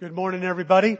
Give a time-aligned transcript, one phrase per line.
[0.00, 0.96] Good morning, everybody.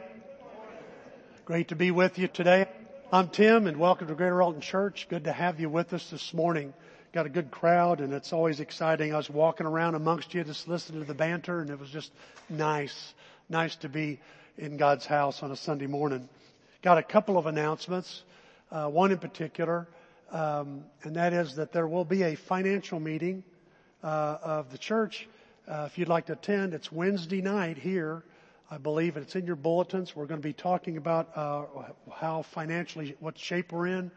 [1.45, 2.67] Great to be with you today.
[3.11, 5.07] I'm Tim and welcome to Greater Alton Church.
[5.09, 6.71] Good to have you with us this morning.
[7.11, 9.11] Got a good crowd and it's always exciting.
[9.11, 12.11] I was walking around amongst you just listening to the banter and it was just
[12.47, 13.15] nice,
[13.49, 14.19] nice to be
[14.59, 16.29] in God's house on a Sunday morning.
[16.83, 18.21] Got a couple of announcements,
[18.71, 19.87] uh, one in particular,
[20.29, 23.43] um, and that is that there will be a financial meeting
[24.03, 25.27] uh, of the church.
[25.67, 28.21] Uh, if you'd like to attend, it's Wednesday night here
[28.73, 30.15] I believe it's in your bulletins.
[30.15, 31.65] We're going to be talking about uh,
[32.09, 34.11] how financially, what shape we're in,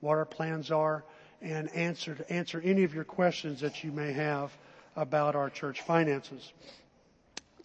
[0.00, 1.04] what our plans are,
[1.40, 4.50] and answer answer any of your questions that you may have
[4.96, 6.52] about our church finances.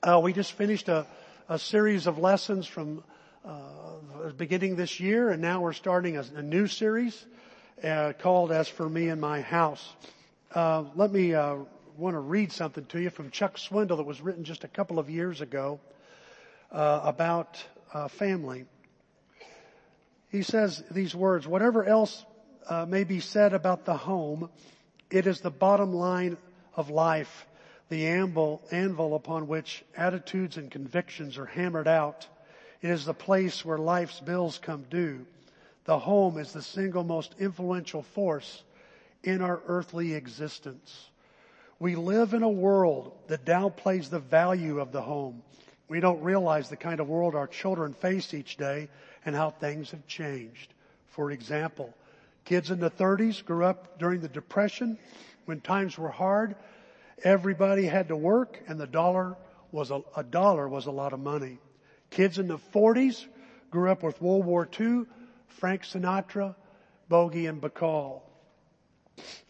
[0.03, 1.07] Uh, we just finished a,
[1.49, 3.03] a, series of lessons from
[3.43, 7.25] uh, beginning this year, and now we're starting a, a new series
[7.83, 9.95] uh, called "As for Me and My House."
[10.53, 11.55] Uh, let me uh,
[11.97, 14.99] want to read something to you from Chuck Swindoll that was written just a couple
[14.99, 15.79] of years ago
[16.75, 18.65] uh, about uh, family.
[20.29, 22.25] He says these words, whatever else
[22.69, 24.49] uh, may be said about the home,
[25.09, 26.37] it is the bottom line
[26.75, 27.47] of life,
[27.87, 32.27] the anvil, anvil upon which attitudes and convictions are hammered out.
[32.81, 35.25] It is the place where life's bills come due.
[35.85, 38.63] The home is the single most influential force
[39.23, 41.09] in our earthly existence.
[41.79, 45.41] We live in a world that downplays the value of the home
[45.87, 48.89] we don't realize the kind of world our children face each day
[49.25, 50.73] and how things have changed.
[51.07, 51.93] For example,
[52.43, 54.97] kids in the 30s grew up during the Depression
[55.45, 56.55] when times were hard.
[57.23, 59.37] Everybody had to work and the dollar
[59.71, 61.59] was a, a dollar was a lot of money.
[62.09, 63.25] Kids in the 40s
[63.69, 65.03] grew up with World War II,
[65.47, 66.55] Frank Sinatra,
[67.09, 68.21] Bogey and Bacall.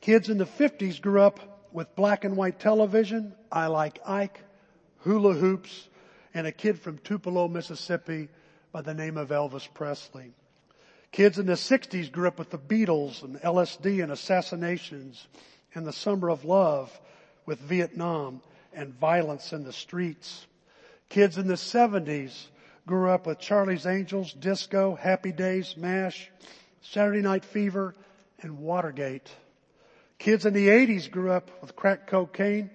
[0.01, 4.39] Kids in the 50s grew up with black and white television, I Like Ike,
[4.99, 5.87] hula hoops,
[6.35, 8.27] and a kid from Tupelo, Mississippi
[8.73, 10.33] by the name of Elvis Presley.
[11.13, 15.27] Kids in the 60s grew up with the Beatles and LSD and assassinations
[15.73, 16.99] and the summer of love
[17.45, 18.41] with Vietnam
[18.73, 20.45] and violence in the streets.
[21.07, 22.47] Kids in the 70s
[22.85, 26.29] grew up with Charlie's Angels, disco, happy days, MASH,
[26.81, 27.95] Saturday Night Fever,
[28.41, 29.31] and Watergate.
[30.19, 32.71] Kids in the 80s grew up with crack cocaine,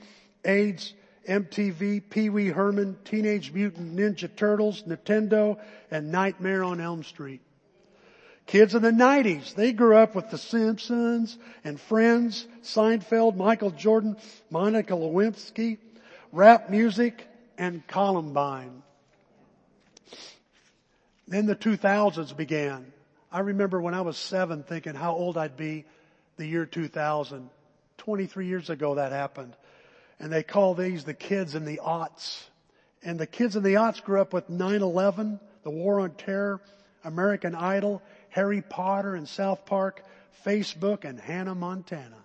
[0.46, 0.94] AIDS,
[1.28, 5.58] MTV, Pee Wee Herman, Teenage Mutant Ninja Turtles, Nintendo,
[5.90, 7.40] and Nightmare on Elm Street.
[8.46, 14.16] Kids in the 90s, they grew up with The Simpsons and Friends, Seinfeld, Michael Jordan,
[14.50, 15.78] Monica Lewinsky,
[16.32, 17.28] rap music,
[17.58, 18.82] and Columbine.
[21.28, 22.92] Then the 2000s began.
[23.30, 25.84] I remember when I was seven thinking how old I'd be
[26.36, 27.50] the year 2000.
[27.98, 29.54] 23 years ago that happened
[30.20, 32.44] and they call these the kids in the aughts.
[33.02, 36.60] And the kids in the aughts grew up with 9-11, the war on terror,
[37.02, 40.04] American Idol, Harry Potter and South Park,
[40.44, 42.18] Facebook and Hannah Montana.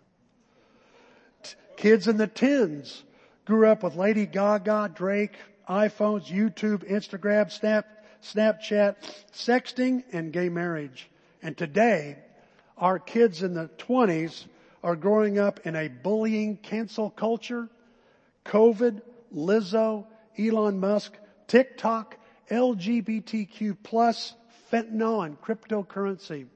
[1.44, 3.03] T- kids in the tens
[3.45, 5.38] grew up with Lady Gaga, Drake,
[5.69, 7.88] iPhones, YouTube, Instagram, Snap,
[8.22, 8.95] Snapchat,
[9.34, 11.09] sexting, and gay marriage.
[11.41, 12.17] And today,
[12.78, 14.45] our kids in the 20s
[14.84, 17.69] are growing up in a bullying cancel culture
[18.45, 19.01] COVID,
[19.33, 20.06] Lizzo,
[20.38, 21.13] Elon Musk,
[21.47, 22.17] TikTok,
[22.50, 24.35] LGBTQ plus,
[24.72, 26.47] fentanyl and cryptocurrency.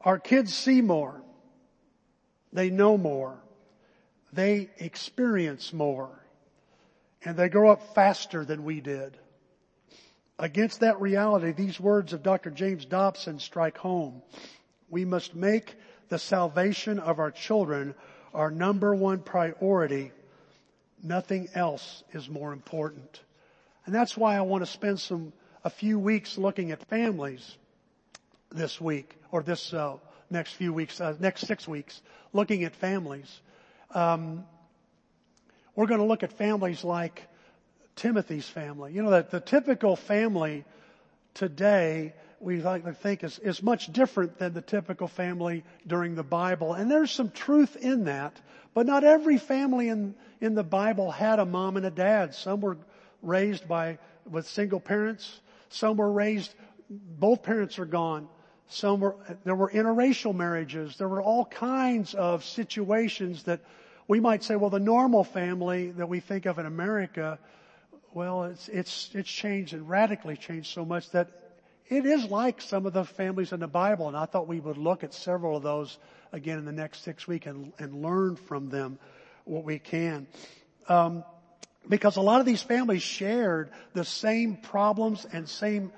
[0.00, 1.22] Our kids see more.
[2.52, 3.38] They know more.
[4.32, 6.24] They experience more.
[7.24, 9.18] And they grow up faster than we did.
[10.38, 12.50] Against that reality, these words of Dr.
[12.50, 14.22] James Dobson strike home.
[14.88, 15.74] We must make
[16.08, 17.94] the salvation of our children
[18.36, 20.12] our number one priority.
[21.02, 23.20] Nothing else is more important.
[23.86, 25.32] And that's why I want to spend some,
[25.64, 27.56] a few weeks looking at families
[28.50, 29.96] this week, or this uh,
[30.28, 32.02] next few weeks, uh, next six weeks,
[32.34, 33.40] looking at families.
[33.94, 34.44] Um,
[35.74, 37.26] we're going to look at families like
[37.96, 38.92] Timothy's family.
[38.92, 40.64] You know, that the typical family
[41.32, 46.22] today we like to think is, is much different than the typical family during the
[46.22, 46.74] Bible.
[46.74, 48.40] And there's some truth in that.
[48.74, 52.34] But not every family in, in the Bible had a mom and a dad.
[52.34, 52.76] Some were
[53.22, 53.98] raised by,
[54.30, 55.40] with single parents.
[55.70, 56.54] Some were raised,
[56.90, 58.28] both parents are gone.
[58.68, 60.96] Some were, there were interracial marriages.
[60.98, 63.60] There were all kinds of situations that
[64.08, 67.38] we might say, well, the normal family that we think of in America,
[68.12, 71.45] well, it's, it's, it's changed and radically changed so much that
[71.88, 74.76] it is like some of the families in the Bible, and I thought we would
[74.76, 75.98] look at several of those
[76.32, 78.98] again in the next six weeks and, and learn from them
[79.44, 80.26] what we can.
[80.88, 81.24] Um,
[81.88, 85.92] because a lot of these families shared the same problems and same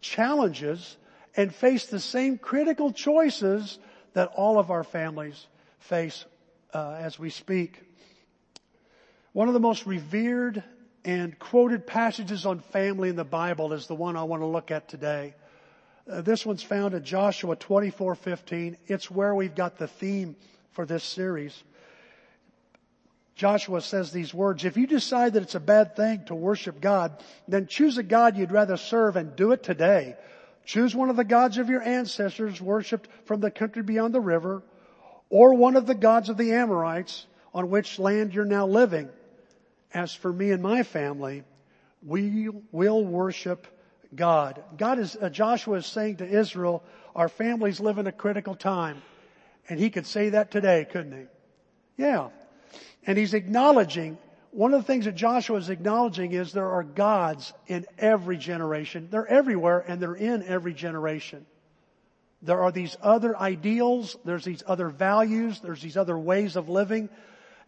[0.00, 0.96] challenges
[1.36, 3.78] and faced the same critical choices
[4.12, 5.46] that all of our families
[5.80, 6.24] face
[6.72, 7.80] uh, as we speak.
[9.32, 10.62] One of the most revered
[11.04, 14.70] and quoted passages on family in the Bible is the one I want to look
[14.70, 15.34] at today.
[16.10, 18.76] Uh, this one's found in Joshua 24:15.
[18.86, 20.36] It's where we've got the theme
[20.72, 21.62] for this series.
[23.34, 27.12] Joshua says these words, if you decide that it's a bad thing to worship God,
[27.48, 30.16] then choose a God you'd rather serve and do it today.
[30.64, 34.62] Choose one of the gods of your ancestors worshipped from the country beyond the river,
[35.30, 39.08] or one of the gods of the Amorites on which land you're now living.
[39.94, 41.44] As for me and my family,
[42.04, 43.66] we will worship
[44.14, 44.62] God.
[44.76, 46.82] God is, uh, Joshua is saying to Israel,
[47.14, 49.02] our families live in a critical time.
[49.68, 52.02] And he could say that today, couldn't he?
[52.02, 52.30] Yeah.
[53.06, 54.18] And he's acknowledging,
[54.50, 59.08] one of the things that Joshua is acknowledging is there are gods in every generation.
[59.10, 61.46] They're everywhere and they're in every generation.
[62.42, 67.08] There are these other ideals, there's these other values, there's these other ways of living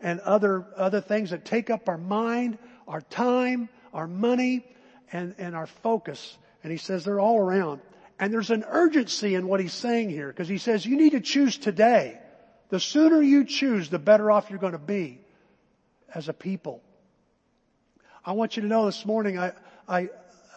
[0.00, 4.64] and other, other things that take up our mind, our time, our money,
[5.12, 6.36] and, and our focus.
[6.62, 7.80] And he says they're all around.
[8.18, 11.20] And there's an urgency in what he's saying here because he says you need to
[11.20, 12.18] choose today.
[12.70, 15.20] The sooner you choose, the better off you're going to be
[16.14, 16.82] as a people.
[18.24, 19.52] I want you to know this morning, I,
[19.86, 20.08] I,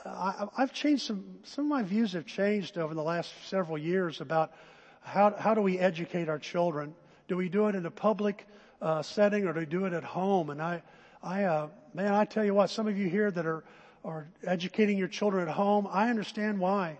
[0.05, 4.21] I, have changed some, some of my views have changed over the last several years
[4.21, 4.53] about
[5.01, 6.95] how, how do we educate our children?
[7.27, 8.45] Do we do it in a public
[8.81, 10.49] uh, setting or to do it at home?
[10.49, 10.81] And I,
[11.23, 13.63] I, uh, man, I tell you what, some of you here that are,
[14.05, 16.97] are educating your children at home, I understand why,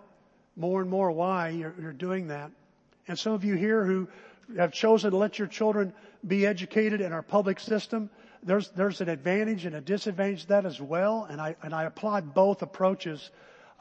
[0.56, 2.52] more and more why you're, you're doing that.
[3.08, 4.08] And some of you here who
[4.58, 5.94] have chosen to let your children
[6.26, 8.10] be educated in our public system,
[8.44, 11.28] there's, there's an advantage and a disadvantage to that as well.
[11.30, 13.30] And I, and I applaud both approaches.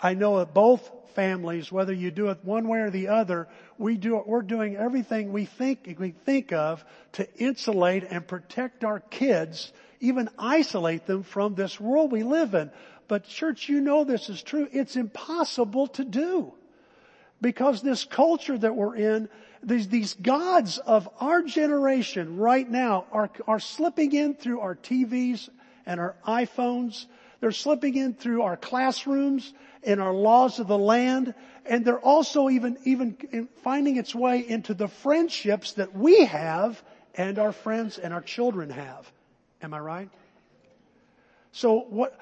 [0.02, 3.48] I know that both families, whether you do it one way or the other,
[3.78, 9.00] we do, we're doing everything we think, we think of to insulate and protect our
[9.00, 12.70] kids, even isolate them from this world we live in.
[13.08, 14.68] But church, you know this is true.
[14.70, 16.52] It's impossible to do.
[17.40, 19.28] Because this culture that we're in,
[19.62, 25.48] these, these gods of our generation right now are, are slipping in through our TVs
[25.86, 27.06] and our iPhones.
[27.40, 29.52] They're slipping in through our classrooms
[29.86, 31.34] and our laws of the land.
[31.64, 36.82] And they're also even, even finding its way into the friendships that we have
[37.14, 39.10] and our friends and our children have.
[39.62, 40.10] Am I right?
[41.52, 42.18] So what,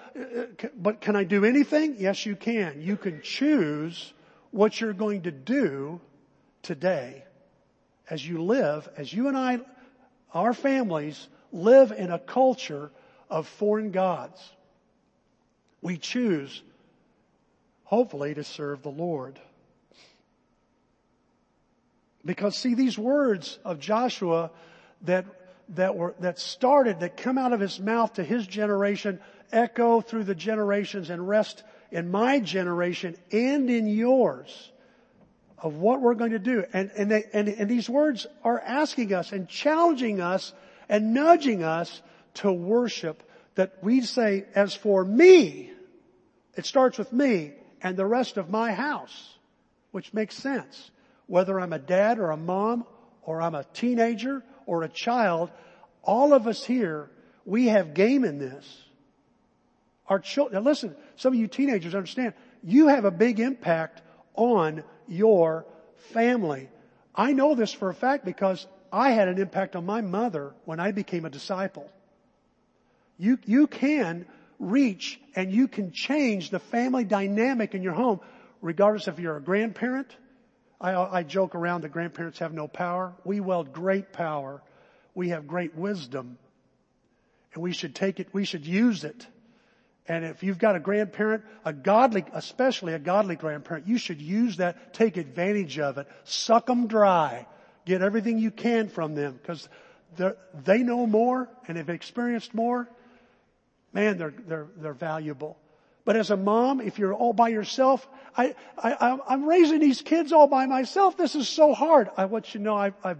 [0.76, 1.96] but can I do anything?
[1.98, 2.80] Yes, you can.
[2.80, 4.12] You can choose
[4.52, 6.00] what you're going to do
[6.62, 7.24] today
[8.08, 9.58] as you live, as you and I,
[10.32, 12.90] our families live in a culture
[13.28, 14.40] of foreign gods.
[15.82, 16.62] We choose,
[17.94, 19.38] hopefully, to serve the Lord.
[22.24, 24.50] Because see, these words of Joshua
[25.02, 25.26] that,
[25.68, 29.20] that were, that started, that come out of his mouth to his generation,
[29.52, 31.62] echo through the generations and rest
[31.92, 34.72] in my generation and in yours
[35.56, 36.64] of what we're going to do.
[36.72, 40.52] And, and, they, and, and these words are asking us and challenging us
[40.88, 42.02] and nudging us
[42.34, 43.22] to worship
[43.54, 45.70] that we say, as for me,
[46.56, 47.52] it starts with me
[47.84, 49.36] and the rest of my house,
[49.92, 50.90] which makes sense.
[51.26, 52.86] Whether I'm a dad or a mom
[53.22, 55.50] or I'm a teenager or a child,
[56.02, 57.10] all of us here,
[57.44, 58.66] we have game in this.
[60.08, 62.32] Our children, now listen, some of you teenagers understand,
[62.62, 64.00] you have a big impact
[64.34, 65.66] on your
[66.12, 66.70] family.
[67.14, 70.80] I know this for a fact because I had an impact on my mother when
[70.80, 71.90] I became a disciple.
[73.18, 74.26] You, you can
[74.58, 78.20] reach and you can change the family dynamic in your home
[78.60, 80.14] regardless if you're a grandparent.
[80.80, 83.14] I, I joke around that grandparents have no power.
[83.24, 84.62] We wield great power.
[85.14, 86.38] We have great wisdom
[87.54, 89.26] and we should take it, we should use it.
[90.06, 94.58] And if you've got a grandparent, a godly, especially a godly grandparent, you should use
[94.58, 97.46] that, take advantage of it, suck them dry,
[97.86, 99.66] get everything you can from them because
[100.64, 102.88] they know more and have experienced more.
[103.94, 105.56] Man, they're, they're, they're valuable.
[106.04, 110.32] But as a mom, if you're all by yourself, I, I, I'm raising these kids
[110.32, 111.16] all by myself.
[111.16, 112.10] This is so hard.
[112.16, 113.14] I want you to know I, I,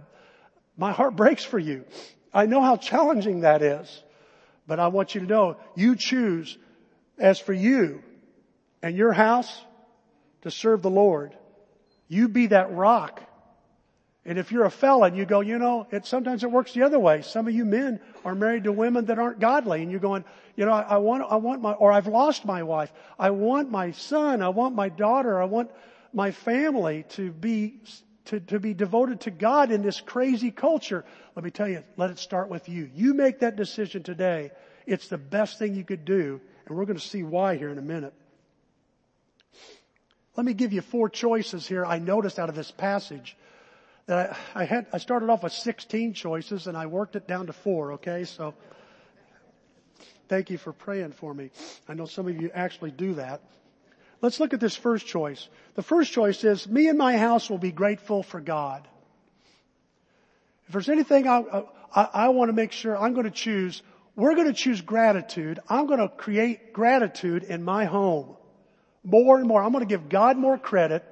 [0.77, 1.85] my heart breaks for you.
[2.31, 4.03] I know how challenging that is.
[4.67, 6.57] But I want you to know you choose
[7.17, 8.03] as for you
[8.81, 9.61] and your house
[10.41, 11.35] to serve the Lord,
[12.07, 13.21] you be that rock
[14.27, 16.97] And if you're a felon, you go, you know, it, sometimes it works the other
[16.97, 17.21] way.
[17.21, 20.65] Some of you men are married to women that aren't godly and you're going, you
[20.65, 22.91] know, I, I want, I want my, or I've lost my wife.
[23.19, 24.41] I want my son.
[24.41, 25.39] I want my daughter.
[25.39, 25.69] I want
[26.11, 27.81] my family to be,
[28.25, 31.05] to, to be devoted to God in this crazy culture.
[31.35, 32.89] Let me tell you, let it start with you.
[32.95, 34.49] You make that decision today.
[34.87, 36.41] It's the best thing you could do.
[36.65, 38.13] And we're going to see why here in a minute.
[40.35, 43.37] Let me give you four choices here I noticed out of this passage
[44.07, 47.47] that I, I had, I started off with 16 choices and I worked it down
[47.47, 48.25] to four, okay?
[48.25, 48.53] So,
[50.27, 51.51] thank you for praying for me.
[51.87, 53.41] I know some of you actually do that.
[54.21, 55.47] Let's look at this first choice.
[55.75, 58.87] The first choice is, me and my house will be grateful for God.
[60.67, 63.83] If there's anything I, I, I want to make sure I'm going to choose,
[64.15, 65.59] we're going to choose gratitude.
[65.69, 68.35] I'm going to create gratitude in my home.
[69.03, 69.61] More and more.
[69.61, 71.03] I'm going to give God more credit.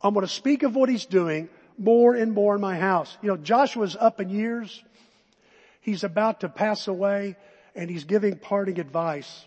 [0.00, 1.48] I'm going to speak of what He's doing
[1.82, 3.16] more and more in my house.
[3.22, 4.82] You know, Joshua's up in years.
[5.80, 7.36] He's about to pass away
[7.74, 9.46] and he's giving parting advice.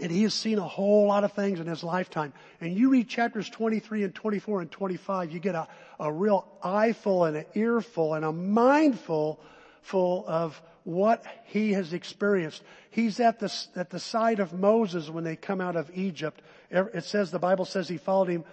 [0.00, 2.32] And he has seen a whole lot of things in his lifetime.
[2.60, 5.68] And you read chapters 23 and 24 and 25, you get a,
[6.00, 9.38] a real eyeful and an earful and a mindful
[9.82, 12.62] full of what he has experienced.
[12.90, 16.40] He's at the, at the side of Moses when they come out of Egypt.
[16.70, 18.44] It says, the Bible says he followed him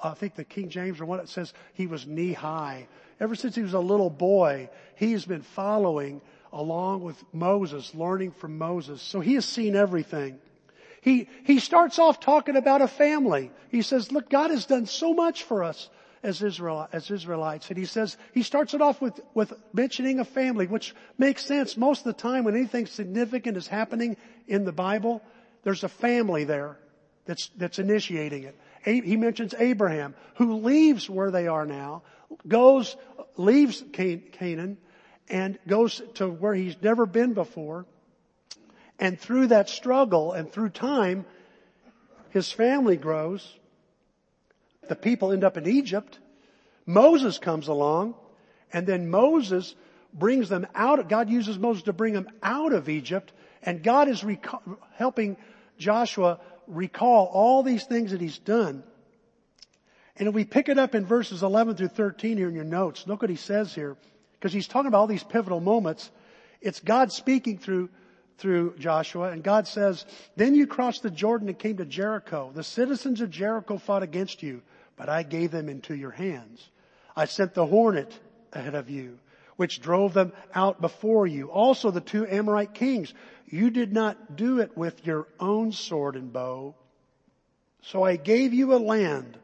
[0.00, 2.86] I think the King James or one that says he was knee high.
[3.20, 6.20] Ever since he was a little boy, he has been following
[6.52, 9.02] along with Moses, learning from Moses.
[9.02, 10.38] So he has seen everything.
[11.00, 13.50] He, he starts off talking about a family.
[13.70, 15.88] He says, look, God has done so much for us
[16.22, 17.68] as Israel, as Israelites.
[17.68, 21.76] And he says, he starts it off with, with mentioning a family, which makes sense.
[21.76, 25.22] Most of the time when anything significant is happening in the Bible,
[25.64, 26.78] there's a family there
[27.26, 32.02] that's, that's initiating it he mentions Abraham, who leaves where they are now,
[32.46, 32.96] goes,
[33.36, 34.78] leaves Canaan,
[35.28, 37.86] and goes to where he's never been before.
[38.98, 41.24] And through that struggle and through time,
[42.30, 43.46] his family grows.
[44.88, 46.18] The people end up in Egypt.
[46.86, 48.14] Moses comes along,
[48.72, 49.74] and then Moses
[50.12, 51.06] brings them out.
[51.08, 53.32] God uses Moses to bring them out of Egypt,
[53.62, 54.24] and God is
[54.94, 55.36] helping
[55.78, 58.82] Joshua recall all these things that he's done.
[60.16, 63.06] And if we pick it up in verses 11 through 13 here in your notes,
[63.06, 63.96] look what he says here.
[64.32, 66.10] Because he's talking about all these pivotal moments.
[66.60, 67.88] It's God speaking through,
[68.38, 69.30] through Joshua.
[69.30, 70.04] And God says,
[70.36, 72.50] Then you crossed the Jordan and came to Jericho.
[72.52, 74.62] The citizens of Jericho fought against you,
[74.96, 76.68] but I gave them into your hands.
[77.16, 78.16] I sent the hornet
[78.52, 79.18] ahead of you,
[79.56, 81.50] which drove them out before you.
[81.50, 83.12] Also the two Amorite kings
[83.50, 86.74] you did not do it with your own sword and bow.
[87.82, 89.38] So I gave you a land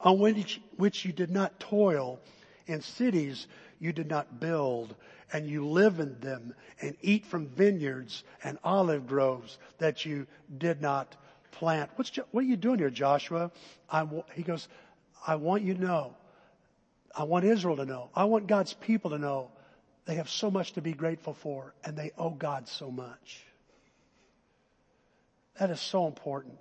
[0.00, 2.20] on which, which you did not toil
[2.66, 3.46] and cities
[3.78, 4.94] you did not build
[5.32, 10.26] and you live in them and eat from vineyards and olive groves that you
[10.58, 11.16] did not
[11.52, 11.90] plant.
[11.96, 13.50] What's, what are you doing here, Joshua?
[13.90, 14.68] I, he goes,
[15.26, 16.16] I want you to know.
[17.16, 18.10] I want Israel to know.
[18.14, 19.50] I want God's people to know
[20.04, 23.44] they have so much to be grateful for and they owe God so much.
[25.58, 26.58] That is so important.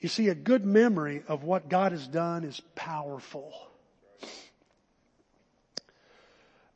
[0.00, 3.52] You see, a good memory of what God has done is powerful.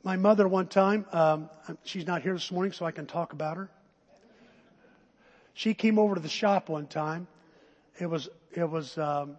[0.03, 1.49] My mother one time, um,
[1.85, 3.71] she's not here this morning so I can talk about her.
[5.55, 7.29] She came over to the shop one time.
[8.01, 9.39] It was, it was, um,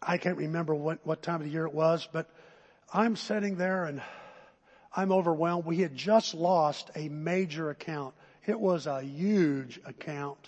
[0.00, 2.30] I can't remember what, what time of the year it was, but
[2.92, 4.02] I'm sitting there and
[4.94, 5.64] I'm overwhelmed.
[5.64, 8.14] We had just lost a major account.
[8.46, 10.38] It was a huge account.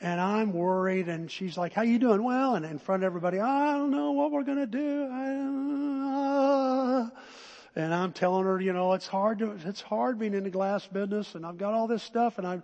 [0.00, 2.22] And I'm worried and she's like, how you doing?
[2.22, 5.04] Well, and in front of everybody, I don't know what we're going to do.
[6.04, 7.08] Uh,
[7.74, 10.86] and I'm telling her, you know, it's hard to, it's hard being in the glass
[10.86, 12.62] business and I've got all this stuff and I'm,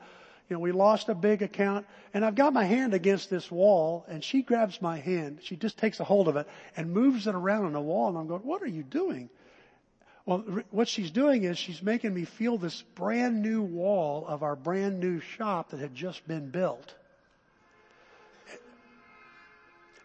[0.51, 4.05] you know, we lost a big account and I've got my hand against this wall
[4.09, 5.39] and she grabs my hand.
[5.43, 8.19] She just takes a hold of it and moves it around on the wall and
[8.19, 9.31] I'm going, what are you doing?
[10.27, 10.39] Well,
[10.71, 14.99] what she's doing is she's making me feel this brand new wall of our brand
[14.99, 16.95] new shop that had just been built.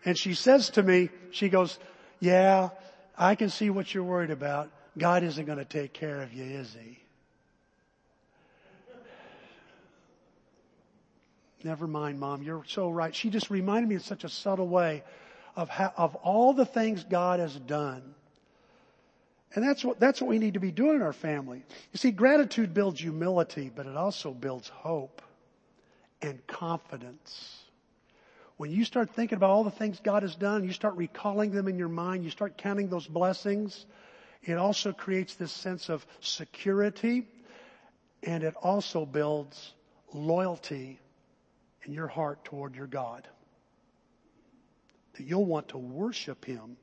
[0.06, 1.80] And she says to me, she goes,
[2.20, 2.70] yeah,
[3.18, 4.70] I can see what you're worried about.
[4.96, 7.00] God isn't going to take care of you, is he?
[11.66, 12.44] Never mind, mom.
[12.44, 13.14] You're so right.
[13.16, 15.04] She just reminded me in such a subtle way
[15.56, 18.14] of how, of all the things God has done.
[19.56, 21.64] And that's what, that's what we need to be doing in our family.
[21.92, 25.24] You see, gratitude builds humility, but it also builds hope
[26.22, 27.64] and confidence.
[28.58, 31.68] when you start thinking about all the things God has done, you start recalling them
[31.68, 33.88] in your mind, you start counting those blessings,
[34.44, 37.28] it also creates this sense of security
[38.22, 39.74] and it also builds
[40.14, 41.00] loyalty
[41.94, 43.28] your heart toward your God.
[45.14, 46.78] That you'll want to worship Him.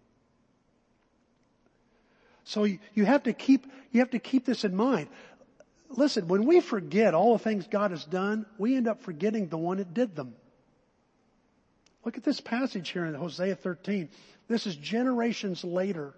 [2.44, 5.08] So you, you have to keep, you have to keep this in mind.
[5.90, 9.58] Listen, when we forget all the things God has done, we end up forgetting the
[9.58, 10.34] one that did them.
[12.04, 14.08] Look at this passage here in Hosea 13.
[14.48, 16.14] This is generations later.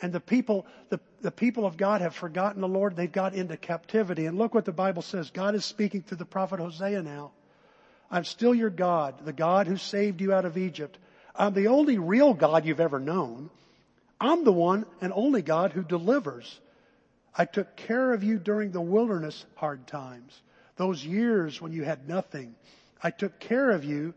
[0.00, 2.96] And the people, the, the people of God have forgotten the Lord.
[2.96, 4.26] They've got into captivity.
[4.26, 5.30] And look what the Bible says.
[5.30, 7.32] God is speaking through the prophet Hosea now.
[8.10, 10.98] I'm still your God, the God who saved you out of Egypt.
[11.34, 13.50] I'm the only real God you've ever known.
[14.20, 16.60] I'm the one and only God who delivers.
[17.36, 20.40] I took care of you during the wilderness hard times.
[20.76, 22.54] Those years when you had nothing.
[23.02, 24.14] I took care of you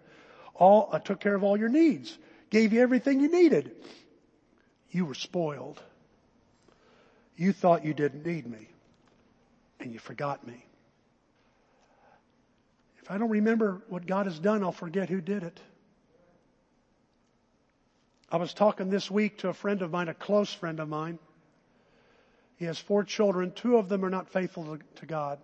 [0.54, 2.18] all, I took care of all your needs.
[2.50, 3.72] Gave you everything you needed.
[4.96, 5.84] You were spoiled.
[7.36, 8.70] You thought you didn't need me.
[9.82, 10.66] And you forgot me.
[13.04, 15.60] If I don't remember what God has done, I'll forget who did it.
[18.32, 21.20] I was talking this week to a friend of mine, a close friend of mine.
[22.56, 23.52] He has four children.
[23.52, 25.40] Two of them are not faithful to God.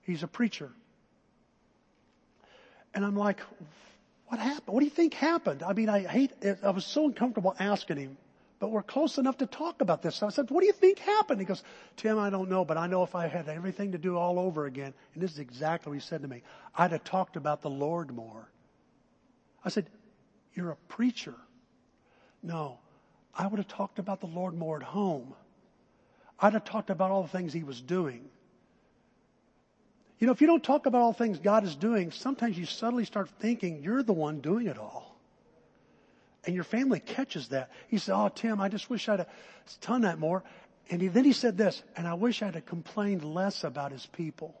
[0.00, 0.70] He's a preacher.
[2.94, 3.40] And I'm like,
[4.32, 4.68] what happened?
[4.74, 5.62] What do you think happened?
[5.62, 8.16] I mean, I hate, I was so uncomfortable asking him,
[8.60, 10.16] but we're close enough to talk about this.
[10.16, 11.38] So I said, what do you think happened?
[11.38, 11.62] He goes,
[11.98, 14.64] Tim, I don't know, but I know if I had everything to do all over
[14.64, 16.40] again, and this is exactly what he said to me,
[16.74, 18.48] I'd have talked about the Lord more.
[19.66, 19.84] I said,
[20.54, 21.34] you're a preacher.
[22.42, 22.78] No,
[23.34, 25.34] I would have talked about the Lord more at home.
[26.40, 28.24] I'd have talked about all the things he was doing.
[30.22, 33.04] You know, if you don't talk about all things God is doing, sometimes you suddenly
[33.04, 35.18] start thinking you're the one doing it all.
[36.44, 37.72] And your family catches that.
[37.88, 39.28] He said, Oh, Tim, I just wish I'd have
[39.80, 40.44] done that more.
[40.88, 44.06] And he, then he said this, and I wish I'd have complained less about his
[44.06, 44.54] people.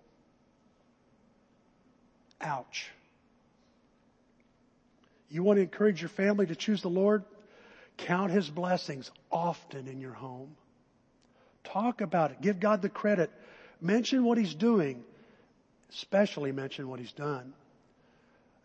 [2.40, 2.90] Ouch.
[5.30, 7.22] You want to encourage your family to choose the Lord?
[7.98, 10.56] Count his blessings often in your home.
[11.62, 12.40] Talk about it.
[12.40, 13.30] Give God the credit.
[13.80, 15.04] Mention what he's doing
[15.92, 17.52] especially mention what he's done.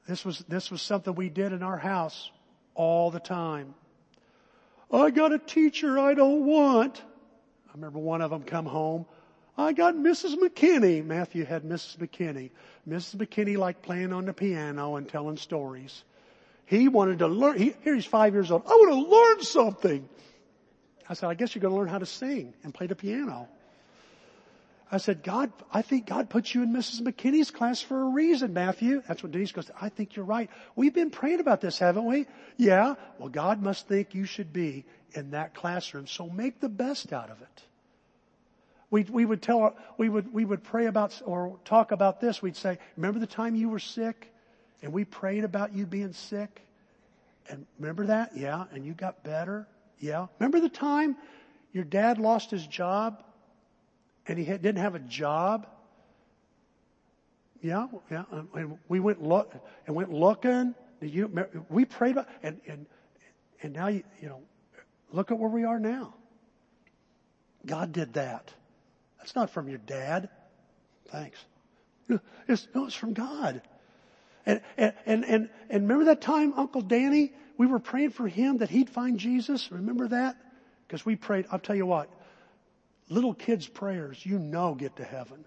[0.07, 2.31] This was, this was something we did in our house
[2.75, 3.73] all the time.
[4.91, 7.01] I got a teacher I don't want.
[7.67, 9.05] I remember one of them come home.
[9.57, 10.35] I got Mrs.
[10.35, 11.03] McKinney.
[11.03, 11.97] Matthew had Mrs.
[11.97, 12.51] McKinney.
[12.87, 13.15] Mrs.
[13.15, 16.03] McKinney liked playing on the piano and telling stories.
[16.65, 18.63] He wanted to learn, he, here he's five years old.
[18.65, 20.07] I want to learn something.
[21.09, 23.49] I said, I guess you're going to learn how to sing and play the piano.
[24.91, 27.02] I said, God, I think God put you in Mrs.
[27.02, 29.02] McKinney's class for a reason, Matthew.
[29.08, 30.50] That's what Denise goes, I think you're right.
[30.76, 32.26] We've been praying about this, haven't we?
[32.56, 32.95] Yeah.
[33.19, 36.08] Well, God must think you should be in that classroom.
[36.08, 37.63] So make the best out of it.
[38.89, 42.41] We, we would tell, we would, we would pray about or talk about this.
[42.41, 44.32] We'd say, remember the time you were sick
[44.82, 46.62] and we prayed about you being sick?
[47.50, 48.38] And remember that?
[48.38, 48.63] Yeah.
[48.71, 49.67] And you got better?
[50.00, 50.28] Yeah.
[50.39, 51.17] Remember the time
[51.73, 53.21] your dad lost his job
[54.27, 55.67] and he had, didn't have a job.
[57.61, 58.23] Yeah, yeah.
[58.53, 59.53] And we went look
[59.85, 60.75] and went looking.
[61.01, 61.31] You,
[61.69, 62.85] we prayed about, and and
[63.61, 64.41] and now you you know,
[65.11, 66.13] look at where we are now.
[67.65, 68.53] God did that.
[69.17, 70.29] That's not from your dad.
[71.09, 71.37] Thanks.
[72.47, 73.61] It's, no, it's from God.
[74.45, 78.59] And, and, and, and, and remember that time Uncle Danny, we were praying for him
[78.59, 79.69] that he'd find Jesus?
[79.71, 80.37] Remember that?
[80.87, 82.09] Because we prayed, I'll tell you what,
[83.09, 85.45] little kids' prayers, you know get to heaven.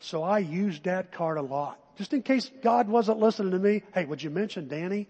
[0.00, 1.78] So I used that card a lot.
[1.96, 3.82] Just in case God wasn't listening to me.
[3.94, 5.08] Hey, would you mention Danny?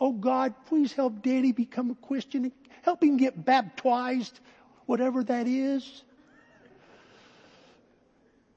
[0.00, 2.50] Oh God, please help Danny become a Christian.
[2.82, 4.40] Help him get baptized,
[4.86, 6.02] whatever that is.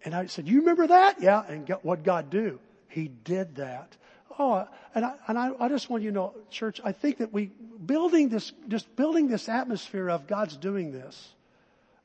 [0.04, 1.22] And I said, you remember that?
[1.22, 1.44] Yeah.
[1.48, 2.60] And what God do?
[2.88, 3.96] He did that.
[4.38, 7.32] Oh, and I, and I, I just want you to know, church, I think that
[7.32, 7.52] we,
[7.86, 11.30] building this, just building this atmosphere of God's doing this.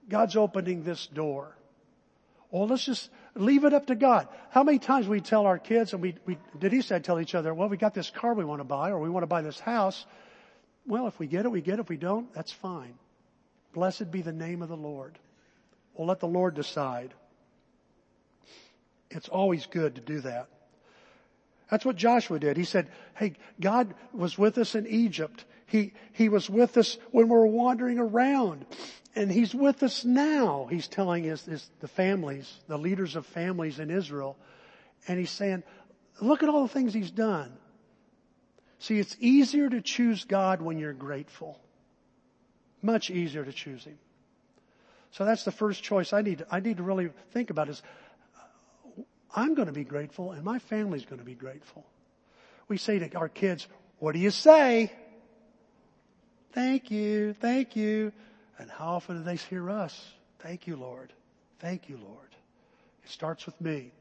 [0.09, 1.57] God's opening this door.
[2.51, 4.29] Well, let's just leave it up to God.
[4.51, 7.35] How many times we tell our kids and we, we did he said tell each
[7.35, 9.43] other, well, we got this car we want to buy or we want to buy
[9.43, 10.05] this house.
[10.87, 11.81] Well, if we get it, we get it.
[11.81, 12.95] If we don't, that's fine.
[13.73, 15.16] Blessed be the name of the Lord.
[15.95, 17.14] We'll let the Lord decide.
[19.11, 20.49] It's always good to do that.
[21.70, 22.56] That's what Joshua did.
[22.56, 25.44] He said, hey, God was with us in Egypt.
[25.66, 28.66] He, he was with us when we were wandering around.
[29.14, 30.66] And He's with us now.
[30.70, 34.37] He's telling his, his, the families, the leaders of families in Israel.
[35.09, 35.62] And he's saying,
[36.20, 37.52] look at all the things he's done.
[38.80, 41.61] See, it's easier to choose God when you're grateful.
[42.83, 43.98] Much easier to choose Him.
[45.12, 47.83] So that's the first choice I need I need to really think about is
[49.35, 51.85] I'm going to be grateful and my family's going to be grateful.
[52.69, 53.66] We say to our kids,
[53.99, 54.93] what do you say?
[56.53, 58.12] Thank you, thank you.
[58.59, 59.99] And how often do they hear us?
[60.40, 61.12] Thank you, Lord.
[61.61, 62.29] Thank you, Lord.
[63.05, 63.93] It starts with me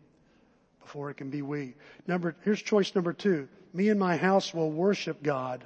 [0.81, 1.75] before it can be we.
[2.07, 3.47] Number, here's choice number two.
[3.73, 5.63] Me and my house will worship God.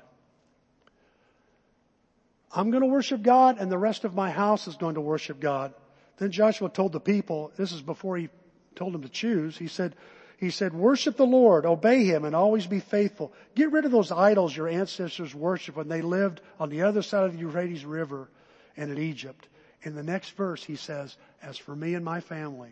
[2.52, 5.39] I'm going to worship God and the rest of my house is going to worship
[5.39, 5.73] God.
[6.17, 8.30] Then Joshua told the people, this is before he
[8.75, 9.95] told him to choose, he said,
[10.43, 13.31] he said, worship the Lord, obey Him, and always be faithful.
[13.55, 17.23] Get rid of those idols your ancestors worshiped when they lived on the other side
[17.23, 18.27] of the Euphrates River
[18.75, 19.47] and in Egypt.
[19.83, 22.71] In the next verse, he says, as for me and my family,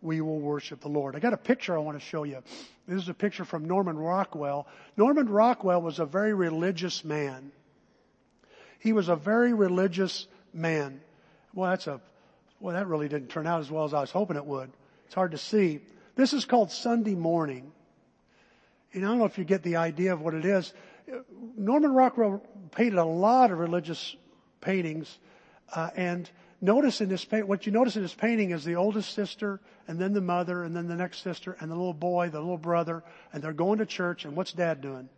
[0.00, 1.16] we will worship the Lord.
[1.16, 2.42] I got a picture I want to show you.
[2.86, 4.68] This is a picture from Norman Rockwell.
[4.96, 7.50] Norman Rockwell was a very religious man.
[8.78, 11.00] He was a very religious man.
[11.52, 12.00] Well, that's a,
[12.60, 14.70] well, that really didn't turn out as well as I was hoping it would.
[15.08, 15.80] It's hard to see.
[16.16, 17.72] This is called Sunday morning.
[18.92, 20.74] And I don't know if you get the idea of what it is.
[21.56, 22.42] Norman Rockwell
[22.72, 24.14] painted a lot of religious
[24.60, 25.18] paintings,
[25.74, 26.28] uh, and
[26.60, 29.98] notice in this paint, what you notice in this painting is the oldest sister, and
[29.98, 33.02] then the mother, and then the next sister, and the little boy, the little brother,
[33.32, 35.08] and they're going to church, and what's dad doing?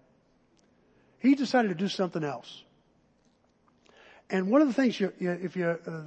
[1.19, 2.63] He decided to do something else.
[4.31, 6.03] And one of the things you, you, if you, uh,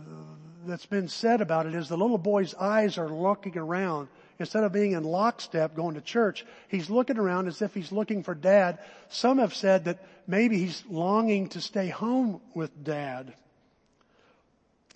[0.66, 4.08] that's been said about it is the little boy's eyes are looking around.
[4.40, 8.24] Instead of being in lockstep going to church, he's looking around as if he's looking
[8.24, 8.80] for dad.
[9.10, 13.34] Some have said that maybe he's longing to stay home with dad.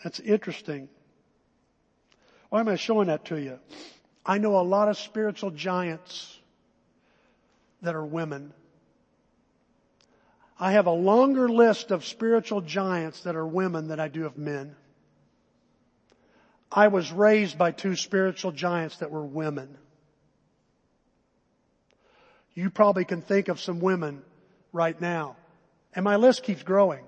[0.04, 0.90] That's interesting.
[2.50, 3.60] Why am I showing that to you?
[4.26, 6.38] I know a lot of spiritual giants
[7.82, 8.54] that are women.
[10.60, 14.38] I have a longer list of spiritual giants that are women than I do of
[14.38, 14.76] men.
[16.72, 19.78] I was raised by two spiritual giants that were women.
[22.54, 24.22] You probably can think of some women
[24.74, 25.38] right now.
[25.94, 27.04] And my list keeps growing.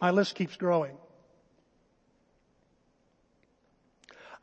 [0.00, 0.96] My list keeps growing.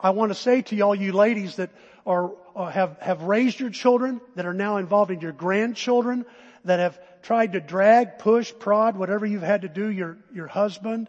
[0.00, 1.70] I want to say to all you ladies that
[2.06, 6.24] are, uh, have, have raised your children, that are now involved in your grandchildren,
[6.64, 11.08] that have tried to drag, push, prod, whatever you've had to do your, your husband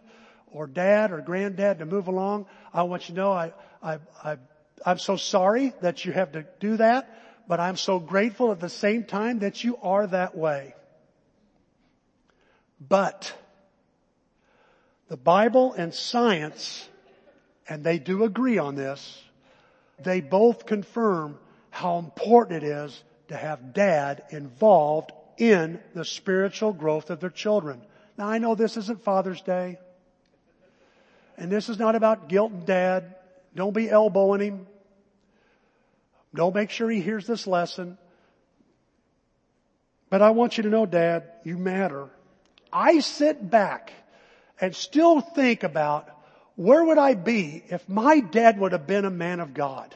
[0.52, 2.46] or dad or granddad to move along.
[2.72, 4.36] I want you to know I, I, I,
[4.84, 8.68] I'm so sorry that you have to do that, but I'm so grateful at the
[8.68, 10.74] same time that you are that way.
[12.80, 13.32] But
[15.08, 16.88] the Bible and science
[17.70, 19.22] and they do agree on this,
[20.02, 21.38] they both confirm
[21.70, 27.80] how important it is to have dad involved in the spiritual growth of their children.
[28.18, 29.78] Now I know this isn't Father's Day.
[31.40, 33.16] And this is not about guilt and dad.
[33.56, 34.66] Don't be elbowing him.
[36.34, 37.96] Don't make sure he hears this lesson.
[40.10, 42.08] But I want you to know, dad, you matter.
[42.70, 43.92] I sit back
[44.60, 46.08] and still think about
[46.56, 49.94] where would I be if my dad would have been a man of God?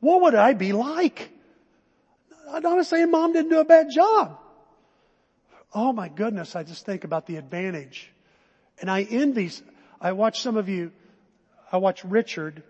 [0.00, 1.30] What would I be like?
[2.50, 4.38] I'm not saying mom didn't do a bad job.
[5.72, 8.10] Oh my goodness, I just think about the advantage.
[8.80, 9.52] And I envy,
[10.00, 10.92] I watch some of you,
[11.70, 12.62] I watch Richard,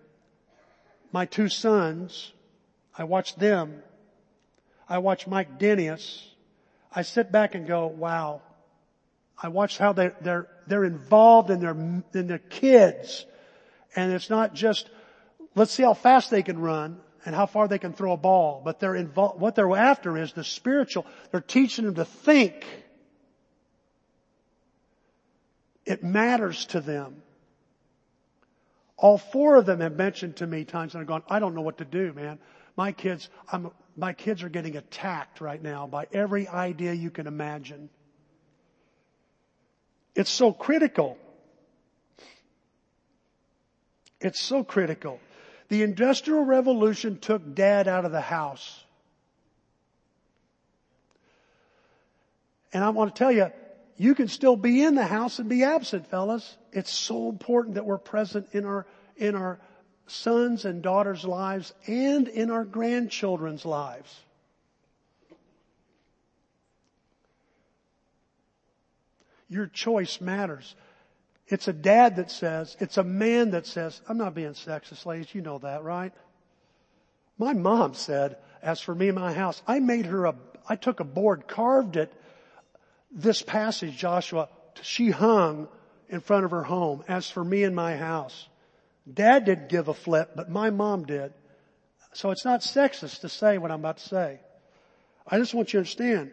[1.11, 2.31] my two sons,
[2.97, 3.81] I watch them.
[4.87, 6.27] I watch Mike Dennis.
[6.93, 8.41] I sit back and go, wow,
[9.41, 13.25] I watch how they, they're, they're involved in their, in their kids.
[13.95, 14.89] And it's not just,
[15.55, 18.61] let's see how fast they can run and how far they can throw a ball,
[18.65, 21.05] but they're involved, what they're after is the spiritual.
[21.31, 22.65] They're teaching them to think.
[25.91, 27.21] It matters to them.
[28.95, 31.63] All four of them have mentioned to me times and I've gone, I don't know
[31.63, 32.39] what to do, man.
[32.77, 37.27] My kids, I'm, my kids are getting attacked right now by every idea you can
[37.27, 37.89] imagine.
[40.15, 41.17] It's so critical.
[44.21, 45.19] It's so critical.
[45.67, 48.81] The Industrial Revolution took dad out of the house.
[52.71, 53.51] And I want to tell you,
[54.01, 56.57] you can still be in the house and be absent, fellas.
[56.71, 59.59] It's so important that we're present in our, in our
[60.07, 64.19] sons and daughters' lives and in our grandchildren's lives.
[69.49, 70.73] Your choice matters.
[71.45, 75.35] It's a dad that says, it's a man that says, I'm not being sexist, ladies,
[75.35, 76.11] you know that, right?
[77.37, 80.33] My mom said, as for me and my house, I made her a,
[80.67, 82.11] I took a board, carved it,
[83.11, 84.49] this passage, Joshua,
[84.81, 85.67] she hung
[86.09, 87.03] in front of her home.
[87.07, 88.47] As for me and my house,
[89.11, 91.33] dad didn't give a flip, but my mom did.
[92.13, 94.39] So it's not sexist to say what I'm about to say.
[95.27, 96.31] I just want you to understand,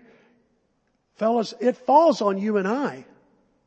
[1.16, 3.04] fellas, it falls on you and I,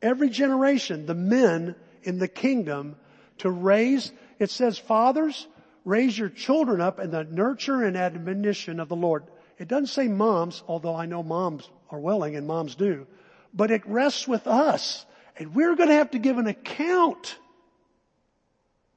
[0.00, 2.96] every generation, the men in the kingdom
[3.38, 5.46] to raise, it says, fathers,
[5.84, 9.24] raise your children up in the nurture and admonition of the Lord.
[9.58, 13.06] It doesn't say moms, although I know moms are willing and moms do,
[13.54, 15.04] but it rests with us.
[15.36, 17.36] And we're going to have to give an account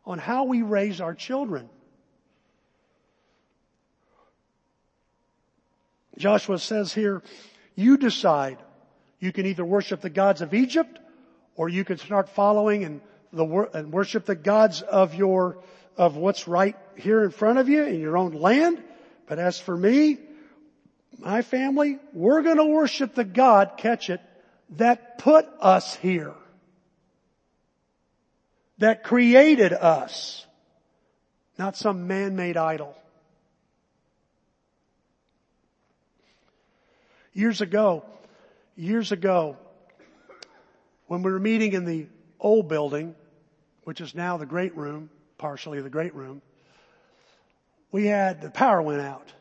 [0.06, 1.70] on how we raise our children.
[6.18, 7.22] Joshua says here,
[7.76, 8.58] you decide.
[9.20, 11.00] You can either worship the gods of Egypt
[11.56, 13.02] or you can start following and,
[13.34, 15.58] the, and worship the gods of your,
[15.98, 18.82] of what's right here in front of you in your own land.
[19.28, 20.18] But as for me,
[21.18, 24.22] my family, we're going to worship the God, catch it,
[24.72, 26.34] that put us here.
[28.80, 30.46] That created us.
[31.58, 32.96] Not some man-made idol.
[37.34, 38.04] Years ago,
[38.76, 39.58] years ago,
[41.08, 42.08] when we were meeting in the
[42.40, 43.16] old building,
[43.84, 46.42] which is now the great room, partially the great room,
[47.92, 49.32] we had, the power went out.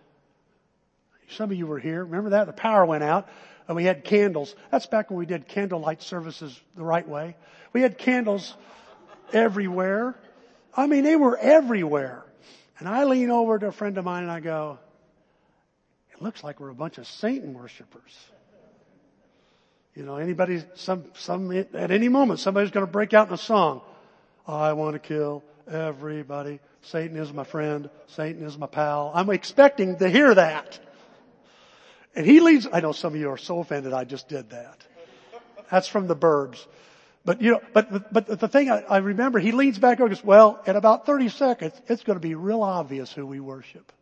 [1.28, 2.04] Some of you were here.
[2.04, 2.46] Remember that?
[2.46, 3.28] The power went out
[3.66, 4.54] and we had candles.
[4.70, 7.36] That's back when we did candlelight services the right way.
[7.72, 8.54] We had candles
[9.32, 10.14] everywhere.
[10.76, 12.24] I mean, they were everywhere.
[12.78, 14.78] And I lean over to a friend of mine and I go,
[16.12, 18.16] it looks like we're a bunch of Satan worshipers.
[19.94, 23.38] You know, anybody, some, some, at any moment, somebody's going to break out in a
[23.38, 23.80] song.
[24.46, 26.60] I want to kill everybody.
[26.82, 27.88] Satan is my friend.
[28.08, 29.12] Satan is my pal.
[29.14, 30.80] I'm expecting to hear that.
[32.16, 34.78] And he leads, I know some of you are so offended I just did that.
[35.70, 36.64] That's from the Burbs.
[37.24, 40.22] But you know, but, but the thing I, I remember, he leans back and goes,
[40.22, 43.92] well, in about 30 seconds, it's going to be real obvious who we worship.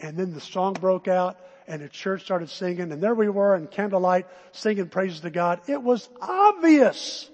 [0.00, 3.56] And then the song broke out and the church started singing and there we were
[3.56, 5.60] in candlelight singing praises to God.
[5.68, 7.30] It was obvious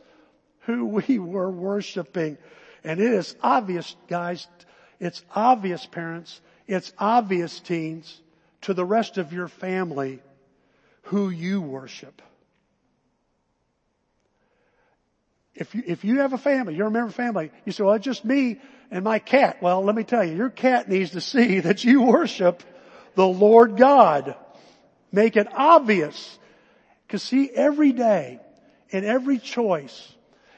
[0.61, 2.39] who we were worshiping.
[2.85, 4.47] And it is obvious, guys.
[5.01, 6.41] It's obvious, parents.
[6.69, 8.21] It's obvious, teens,
[8.63, 10.21] to the rest of your family
[11.03, 12.23] who you worship.
[15.55, 17.95] If you, if you have a family, you're a member of family, you say, well,
[17.95, 19.61] it's just me and my cat.
[19.61, 22.63] Well, let me tell you, your cat needs to see that you worship
[23.15, 24.35] the Lord God.
[25.11, 26.39] Make it obvious.
[27.09, 28.41] Cause see, every day,
[28.89, 30.11] in every choice,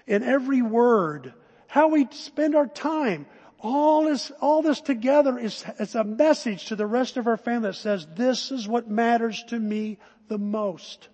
[0.06, 1.34] in every word,
[1.66, 3.26] how we spend our time,
[3.64, 7.70] all this, all this together is, is a message to the rest of our family
[7.70, 9.96] that says, this is what matters to me
[10.28, 11.08] the most.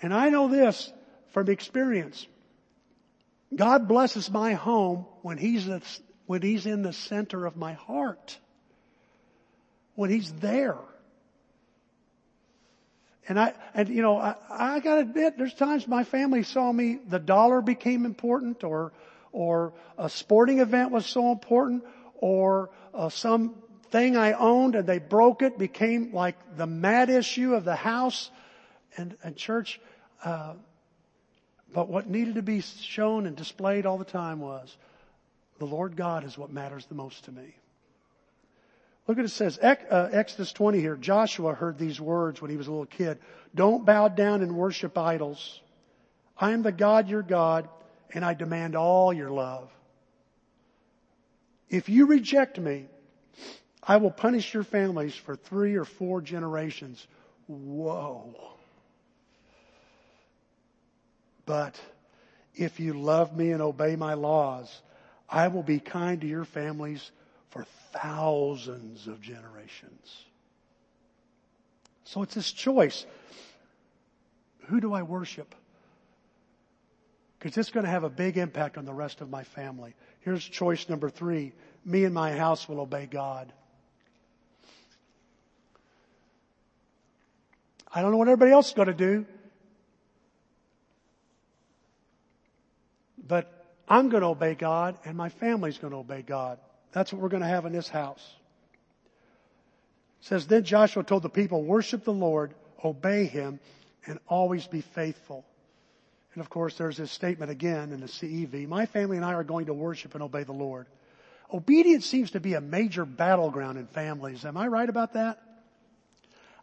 [0.00, 0.90] And I know this
[1.32, 2.26] from experience.
[3.54, 5.68] God blesses my home when He's,
[6.24, 8.38] when He's in the center of my heart.
[9.96, 10.78] When He's there.
[13.28, 17.00] And I, and you know, I, I gotta admit, there's times my family saw me,
[17.06, 18.92] the dollar became important or,
[19.32, 21.84] or a sporting event was so important
[22.16, 23.54] or uh, some
[23.90, 28.30] thing I owned and they broke it became like the mad issue of the house
[28.96, 29.80] and, and church.
[30.24, 30.54] Uh,
[31.72, 34.76] but what needed to be shown and displayed all the time was
[35.58, 37.54] the Lord God is what matters the most to me.
[39.06, 42.68] Look at it says, uh, Exodus 20 here, Joshua heard these words when he was
[42.68, 43.18] a little kid.
[43.54, 45.60] Don't bow down and worship idols.
[46.38, 47.68] I am the God your God
[48.12, 49.70] and I demand all your love.
[51.68, 52.86] If you reject me,
[53.82, 57.06] I will punish your families for three or four generations.
[57.46, 58.34] Whoa.
[61.46, 61.80] But
[62.54, 64.82] if you love me and obey my laws,
[65.28, 67.10] I will be kind to your families
[67.50, 70.24] for thousands of generations.
[72.04, 73.06] So it's this choice.
[74.66, 75.54] Who do I worship?
[77.40, 79.94] Because it's going to have a big impact on the rest of my family.
[80.20, 81.52] Here's choice number three.
[81.86, 83.50] Me and my house will obey God.
[87.92, 89.24] I don't know what everybody else is going to do.
[93.26, 93.50] But
[93.88, 96.58] I'm going to obey God and my family's going to obey God.
[96.92, 98.34] That's what we're going to have in this house.
[100.20, 102.52] It says, then Joshua told the people, worship the Lord,
[102.84, 103.60] obey him,
[104.06, 105.46] and always be faithful.
[106.34, 108.68] And of course, there's this statement again in the CEV.
[108.68, 110.86] My family and I are going to worship and obey the Lord.
[111.52, 114.44] Obedience seems to be a major battleground in families.
[114.44, 115.42] Am I right about that?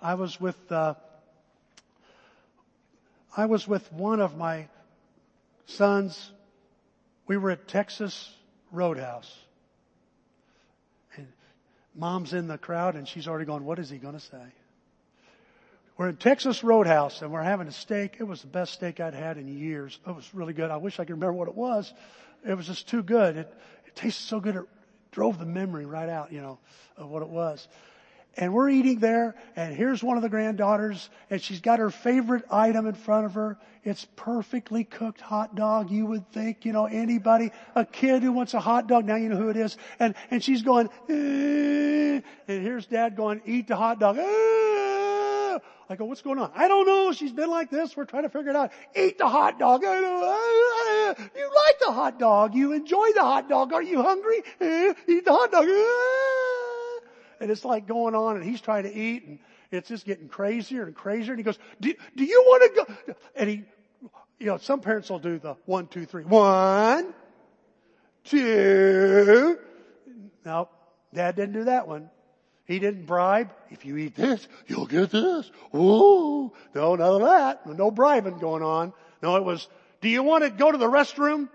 [0.01, 0.93] I was with, uh,
[3.35, 4.67] I was with one of my
[5.65, 6.31] sons.
[7.27, 8.33] We were at Texas
[8.71, 9.35] Roadhouse.
[11.17, 11.27] And
[11.93, 14.45] mom's in the crowd and she's already going, what is he going to say?
[15.97, 18.17] We're in Texas Roadhouse and we're having a steak.
[18.19, 19.99] It was the best steak I'd had in years.
[20.07, 20.69] It was really good.
[20.69, 21.91] I wish I could remember what it was.
[22.47, 23.35] It was just too good.
[23.35, 23.53] It,
[23.87, 24.57] it tasted so good.
[24.57, 24.65] It
[25.11, 26.59] drove the memory right out, you know,
[26.97, 27.67] of what it was.
[28.39, 32.43] And we're eating there and here's one of the granddaughters and she's got her favorite
[32.51, 33.57] item in front of her.
[33.83, 35.89] It's perfectly cooked hot dog.
[35.89, 39.29] You would think, you know, anybody, a kid who wants a hot dog, now you
[39.29, 39.75] know who it is.
[39.97, 44.19] And, and she's going, eh, and here's dad going, eat the hot dog.
[44.19, 44.96] Eh.
[45.89, 46.51] I go, what's going on?
[46.53, 47.13] I don't know.
[47.13, 47.95] She's been like this.
[47.95, 48.71] We're trying to figure it out.
[48.95, 49.83] Eat the hot dog.
[49.83, 52.55] You like the hot dog.
[52.55, 53.71] You enjoy the hot dog.
[53.71, 54.43] Are you hungry?
[54.59, 55.65] Eh, eat the hot dog.
[55.67, 57.07] Eh.
[57.39, 59.39] And it's like going on and he's trying to eat and
[59.71, 61.33] it's just getting crazier and crazier.
[61.33, 63.15] And he goes, do, do you want to go?
[63.35, 63.63] And he,
[64.39, 66.23] you know, some parents will do the one, two, three.
[66.23, 67.13] One,
[68.23, 69.57] two.
[70.45, 70.69] No,
[71.13, 72.09] dad didn't do that one.
[72.67, 73.53] He didn't bribe.
[73.71, 75.49] If you eat this, you'll get this.
[75.73, 76.51] Ooh.
[76.75, 77.65] No, none of that.
[77.65, 78.93] No bribing going on.
[79.23, 79.67] No, it was,
[80.01, 81.47] do you want to go to the restroom?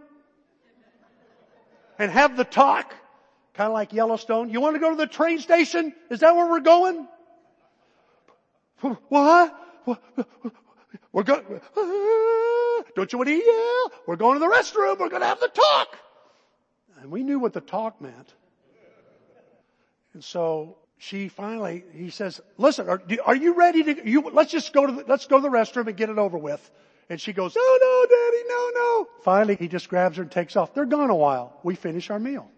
[1.99, 2.95] And have the talk?
[3.55, 4.49] Kind of like Yellowstone.
[4.49, 5.95] You want to go to the train station?
[6.11, 7.07] Is that where we're going?
[9.09, 9.55] What?
[11.13, 11.45] We're going,
[12.97, 13.93] don't you want to yell?
[14.07, 14.99] We're going to the restroom.
[14.99, 15.99] We're going to have the talk.
[17.01, 18.35] And we knew what the talk meant.
[20.15, 24.73] And so she finally, he says, listen, are, are you ready to, you, let's just
[24.73, 26.71] go to the, let's go to the restroom and get it over with.
[27.11, 29.09] And she goes, no, no, daddy, no, no.
[29.25, 30.75] Finally, he just grabs her and takes off.
[30.75, 31.59] They're gone a while.
[31.65, 32.49] We finish our meal.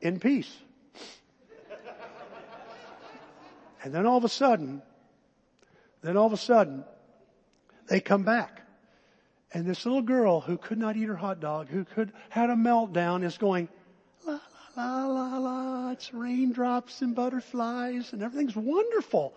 [0.00, 0.50] In peace.
[3.84, 4.80] And then all of a sudden,
[6.00, 6.84] then all of a sudden,
[7.90, 8.62] they come back.
[9.52, 12.54] And this little girl who could not eat her hot dog, who could, had a
[12.54, 13.68] meltdown is going,
[14.76, 19.34] la la la, it's raindrops and butterflies and everything's wonderful.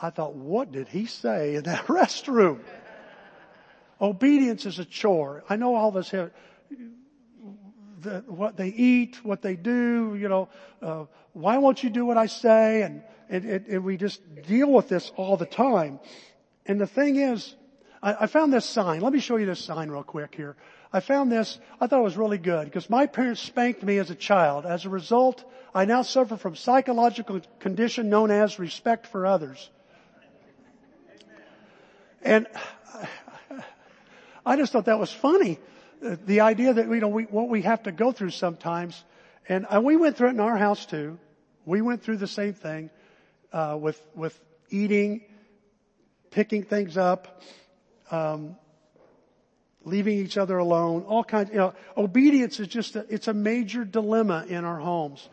[0.00, 2.60] I thought, what did he say in that restroom?
[4.00, 5.44] Obedience is a chore.
[5.48, 6.32] I know all this here.
[8.00, 10.48] The, what they eat, what they do, you know,
[10.80, 11.04] uh,
[11.34, 12.80] why won't you do what I say?
[12.80, 16.00] And, and, and, we just deal with this all the time.
[16.64, 17.54] And the thing is,
[18.02, 19.00] I, I found this sign.
[19.00, 20.56] Let me show you this sign real quick here.
[20.92, 24.10] I found this, I thought it was really good because my parents spanked me as
[24.10, 24.66] a child.
[24.66, 29.70] As a result, I now suffer from psychological condition known as respect for others.
[32.22, 32.46] And
[34.44, 35.58] I just thought that was funny.
[36.00, 39.02] The idea that, you know, we, what we have to go through sometimes.
[39.48, 41.18] And we went through it in our house too.
[41.64, 42.90] We went through the same thing,
[43.52, 44.38] uh, with, with
[44.70, 45.22] eating,
[46.30, 47.42] picking things up,
[48.10, 48.56] um,
[49.84, 53.84] leaving each other alone, all kinds, you know, obedience is just a, it's a major
[53.84, 55.28] dilemma in our homes.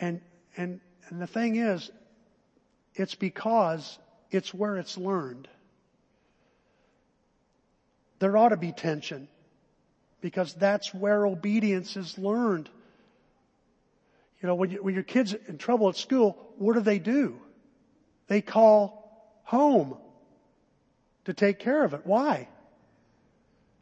[0.00, 0.20] And,
[0.56, 1.90] and, and the thing is,
[2.94, 3.98] it's because
[4.30, 5.48] it's where it's learned.
[8.18, 9.28] There ought to be tension
[10.20, 12.68] because that's where obedience is learned.
[14.42, 17.38] You know, when, you, when your kid's in trouble at school, what do they do?
[18.26, 19.96] They call home
[21.28, 22.00] to take care of it.
[22.04, 22.48] Why?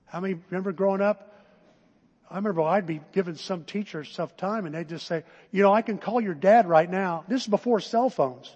[0.07, 1.33] How many remember growing up?
[2.29, 5.73] I remember I'd be giving some teachers tough time and they'd just say, you know,
[5.73, 7.25] I can call your dad right now.
[7.29, 8.55] This is before cell phones.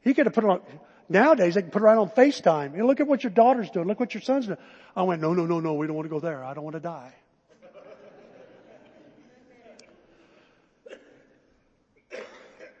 [0.00, 0.62] He could have put it on,
[1.10, 2.72] nowadays they can put it right on FaceTime.
[2.72, 3.86] Know, look at what your daughter's doing.
[3.86, 4.58] Look what your son's doing.
[4.96, 6.42] I went, no, no, no, no, we don't want to go there.
[6.42, 7.12] I don't want to die.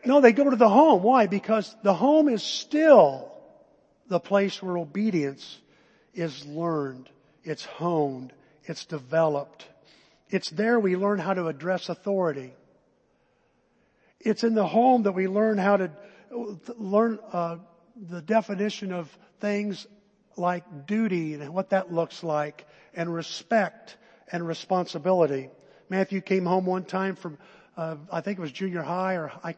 [0.06, 1.02] No, they go to the home.
[1.02, 1.26] Why?
[1.26, 3.35] Because the home is still
[4.08, 5.58] the place where obedience
[6.14, 7.08] is learned.
[7.44, 8.32] It's honed.
[8.64, 9.66] It's developed.
[10.28, 12.52] It's there we learn how to address authority.
[14.20, 15.90] It's in the home that we learn how to
[16.76, 17.58] learn uh,
[18.10, 19.86] the definition of things
[20.36, 23.96] like duty and what that looks like, and respect
[24.30, 25.48] and responsibility.
[25.88, 27.38] Matthew came home one time from,
[27.76, 29.54] uh, I think it was junior high, or I,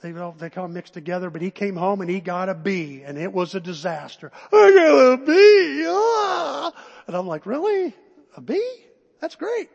[0.00, 3.18] they, they kind mixed together, but he came home and he got a B and
[3.18, 4.32] it was a disaster.
[4.52, 5.84] I got a B!
[5.86, 6.72] Ah!
[7.06, 7.94] And I'm like, really?
[8.36, 8.62] A B?
[9.20, 9.68] That's great.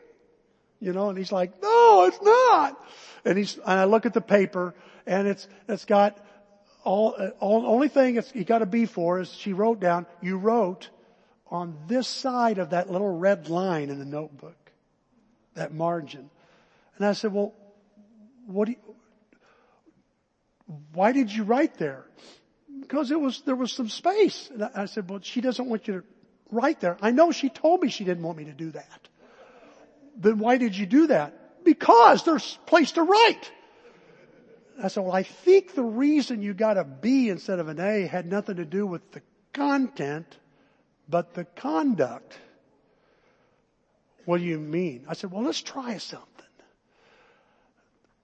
[0.79, 2.83] You know, and he's like, no, it's not.
[3.23, 4.73] And he's, and I look at the paper
[5.05, 6.17] and it's, it's got
[6.83, 10.37] all, all only thing it's, he got a B for is she wrote down, you
[10.37, 10.89] wrote
[11.47, 14.71] on this side of that little red line in the notebook.
[15.55, 16.29] that margin.
[16.97, 17.53] And I said, well,
[18.45, 18.84] what do you,
[20.93, 22.05] why did you write there?
[22.81, 24.49] Because it was, there was some space.
[24.51, 26.03] And I said, well, she doesn't want you to
[26.51, 26.97] write there.
[27.01, 29.07] I know she told me she didn't want me to do that.
[30.17, 31.63] Then why did you do that?
[31.63, 33.51] Because there's place to write.
[34.81, 38.07] I said, well, I think the reason you got a B instead of an A
[38.07, 39.21] had nothing to do with the
[39.53, 40.37] content,
[41.07, 42.37] but the conduct.
[44.25, 45.05] What do you mean?
[45.07, 46.34] I said, well, let's try something.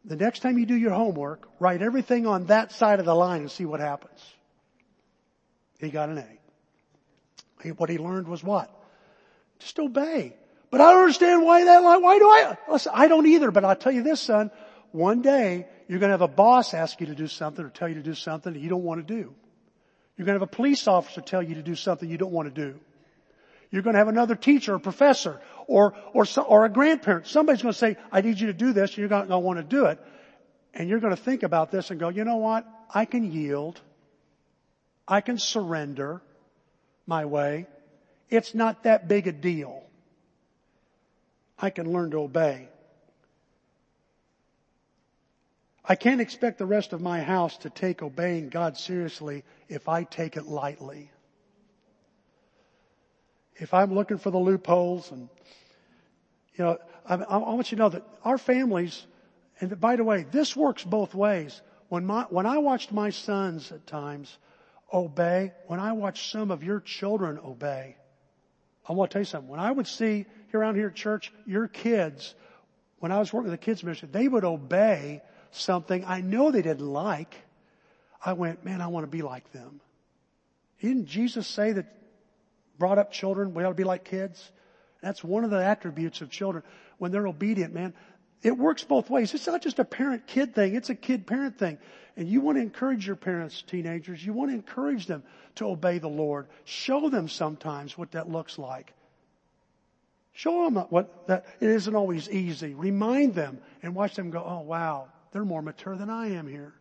[0.06, 3.42] The next time you do your homework, write everything on that side of the line
[3.42, 4.20] and see what happens.
[5.80, 7.70] He got an A.
[7.78, 8.72] What he learned was what?
[9.60, 10.36] Just obey.
[10.72, 13.76] But I don't understand why that, why do I, listen, I don't either, but I'll
[13.76, 14.50] tell you this son,
[14.92, 17.96] one day you're to have a boss ask you to do something or tell you
[17.96, 19.34] to do something that you don't want to do.
[20.18, 22.72] You're to have a police officer tell you to do something you don't want to
[22.72, 22.80] do.
[23.70, 25.42] You're to have another teacher or professor
[25.72, 27.28] or, or, or a grandparent.
[27.28, 29.46] Somebody's going to say, I need you to do this and you're not going to
[29.46, 30.00] want to do it.
[30.74, 32.68] And you're going to think about this and go, you know what?
[32.94, 33.80] I can yield.
[35.08, 36.22] I can surrender
[37.08, 37.68] my way.
[38.30, 39.84] It's not that big a deal.
[41.58, 42.68] I can learn to obey.
[45.84, 50.04] I can't expect the rest of my house to take obeying God seriously if I
[50.04, 51.12] take it lightly
[53.62, 55.30] if I'm looking for the loopholes and,
[56.56, 59.06] you know, I, I want you to know that our families,
[59.60, 61.62] and by the way, this works both ways.
[61.90, 64.38] When my, when I watched my sons at times
[64.94, 67.96] obey, when I watched some of your children obey,
[68.88, 69.50] I want to tell you something.
[69.50, 72.36] When I would see here around here at church, your kids,
[73.00, 75.22] when I was working with the kids ministry, they would obey
[75.52, 77.36] something I know they didn't like.
[78.24, 79.82] I went, man, I want to be like them.
[80.82, 81.86] Didn't Jesus say that
[82.78, 84.52] brought up children, we ought to be like kids.
[85.02, 86.64] That's one of the attributes of children.
[86.98, 87.94] When they're obedient, man,
[88.44, 89.34] it works both ways.
[89.34, 91.78] It's not just a parent kid thing, it's a kid parent thing.
[92.18, 95.24] And you want to encourage your parents, teenagers, you want to encourage them
[95.56, 96.48] to obey the Lord.
[96.66, 98.94] Show them sometimes what that looks like.
[100.34, 102.74] Show them what that, it isn't always easy.
[102.74, 106.74] Remind them and watch them go, oh wow, they're more mature than I am here.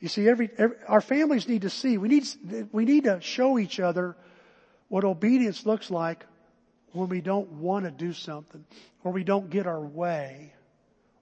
[0.00, 1.98] You see, every, every, our families need to see.
[1.98, 2.24] We need,
[2.70, 4.16] we need to show each other
[4.88, 6.24] what obedience looks like
[6.92, 8.64] when we don't want to do something,
[9.04, 10.52] or we don't get our way,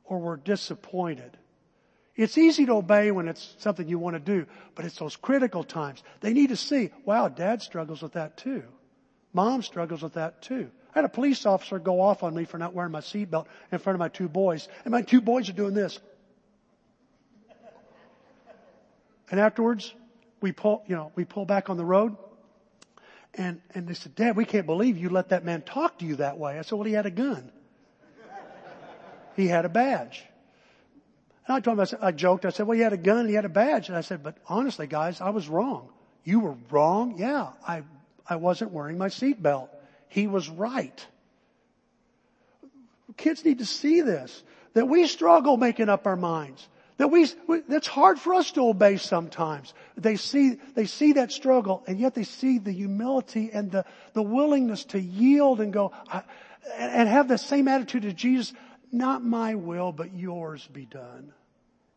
[0.05, 1.37] or we're disappointed.
[2.15, 5.65] It's easy to obey when it's something you want to do, but it's those critical
[5.65, 6.03] times.
[6.21, 8.63] They need to see, wow, dad struggles with that too.
[9.35, 10.71] Mom struggles with that too.
[10.95, 13.79] I had a police officer go off on me for not wearing my seatbelt in
[13.81, 15.99] front of my two boys, and my two boys are doing this.
[19.31, 19.93] And afterwards,
[20.41, 22.17] we pull, you know, we pull back on the road.
[23.37, 26.17] And, and they said, Dad, we can't believe you let that man talk to you
[26.17, 26.59] that way.
[26.59, 27.51] I said, well, he had a gun.
[29.37, 30.25] he had a badge.
[31.47, 33.29] And I told him, I, said, I joked, I said, well, he had a gun,
[33.29, 33.89] he had a badge.
[33.89, 35.91] And I said, but honestly, guys, I was wrong.
[36.25, 37.17] You were wrong?
[37.19, 37.83] Yeah, I,
[38.29, 39.69] I wasn't wearing my seatbelt.
[40.09, 41.07] He was right.
[43.17, 46.67] Kids need to see this, that we struggle making up our minds.
[46.99, 47.29] That we,
[47.69, 49.75] that's hard for us to obey sometimes.
[49.97, 53.85] They see, they see that struggle and yet they see the humility and the,
[54.15, 55.93] the willingness to yield and go,
[56.79, 58.55] and have the same attitude as Jesus,
[58.91, 61.33] not my will, but yours be done.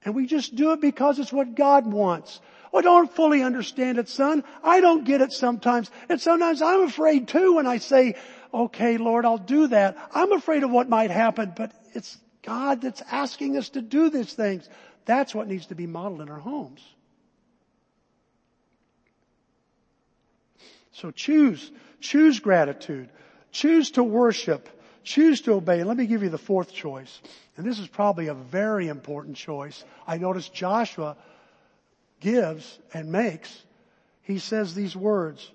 [0.04, 2.40] And we just do it because it's what God wants.
[2.74, 4.44] I don't fully understand it, son.
[4.64, 5.90] I don't get it sometimes.
[6.08, 8.16] And sometimes I'm afraid too when I say,
[8.54, 9.98] okay, Lord, I'll do that.
[10.14, 14.34] I'm afraid of what might happen, but it's God that's asking us to do these
[14.34, 14.70] things.
[15.06, 16.82] That's what needs to be modeled in our homes.
[20.92, 21.72] So choose,
[22.02, 23.10] choose gratitude.
[23.52, 24.70] Choose to worship.
[25.04, 25.84] Choose to obey.
[25.84, 27.22] Let me give you the fourth choice.
[27.58, 29.84] And this is probably a very important choice.
[30.06, 31.16] I notice Joshua
[32.20, 33.64] gives and makes.
[34.24, 35.50] He says these words.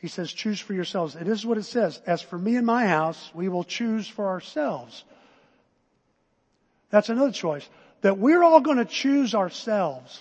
[0.00, 1.14] He says, choose for yourselves.
[1.14, 2.00] And this is what it says.
[2.06, 5.04] As for me and my house, we will choose for ourselves.
[6.90, 7.68] That's another choice
[8.02, 10.20] that we're all going to choose ourselves.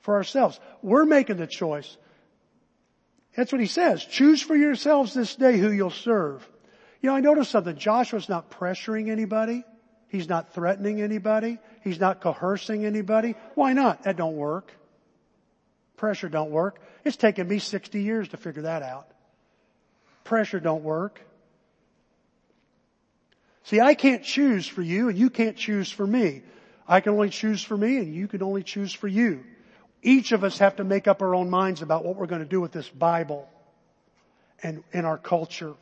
[0.00, 0.60] For ourselves.
[0.82, 1.96] We're making the choice.
[3.36, 4.04] That's what he says.
[4.04, 6.46] Choose for yourselves this day who you'll serve.
[7.00, 7.76] You know, I noticed something.
[7.76, 9.64] Joshua's not pressuring anybody.
[10.08, 11.58] He's not threatening anybody.
[11.82, 13.34] He's not coercing anybody.
[13.54, 14.04] Why not?
[14.04, 14.72] That don't work.
[15.96, 16.80] Pressure don't work.
[17.04, 19.08] It's taken me 60 years to figure that out.
[20.22, 21.20] Pressure don't work.
[23.64, 26.42] See, I can't choose for you and you can't choose for me.
[26.86, 29.42] I can only choose for me and you can only choose for you.
[30.02, 32.48] Each of us have to make up our own minds about what we're going to
[32.48, 33.48] do with this Bible.
[34.62, 35.74] and in our culture.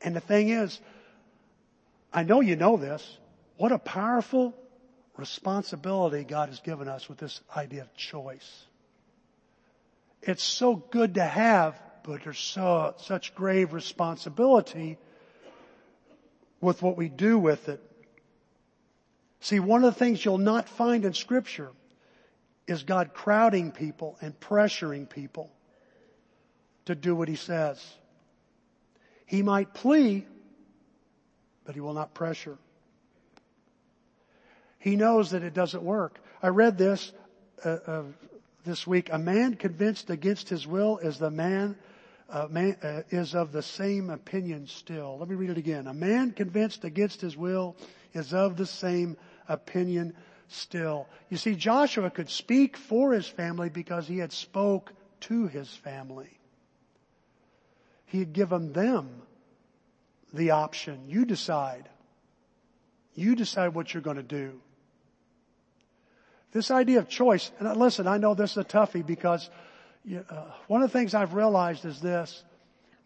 [0.00, 0.80] And the thing is,
[2.12, 3.18] I know you know this.
[3.56, 4.54] What a powerful
[5.16, 8.64] responsibility God has given us with this idea of choice.
[10.22, 14.98] It's so good to have, but there's so, such grave responsibility
[16.60, 17.80] with what we do with it.
[19.40, 21.70] See, one of the things you'll not find in scripture
[22.66, 25.50] is God crowding people and pressuring people
[26.86, 27.82] to do what he says.
[29.26, 30.26] He might plea,
[31.64, 32.56] but he will not pressure.
[34.78, 36.18] He knows that it doesn't work.
[36.42, 37.12] I read this
[37.64, 38.02] uh, uh,
[38.64, 39.08] this week.
[39.10, 41.76] A man convinced against his will is the man,
[42.30, 45.18] uh, man uh, is of the same opinion still.
[45.18, 45.86] Let me read it again.
[45.86, 47.76] A man convinced against his will
[48.12, 49.16] is of the same
[49.48, 50.14] opinion
[50.48, 51.06] still.
[51.30, 56.38] You see, Joshua could speak for his family because he had spoke to his family.
[58.06, 59.22] He had given them
[60.32, 61.08] the option.
[61.08, 61.88] You decide.
[63.14, 64.60] You decide what you're going to do.
[66.52, 69.50] This idea of choice, and listen, I know this is a toughie because
[70.06, 72.44] uh, one of the things I've realized is this.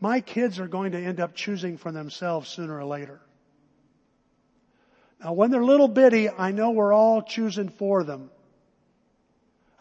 [0.00, 3.20] My kids are going to end up choosing for themselves sooner or later.
[5.22, 8.30] Now when they're little bitty, I know we're all choosing for them.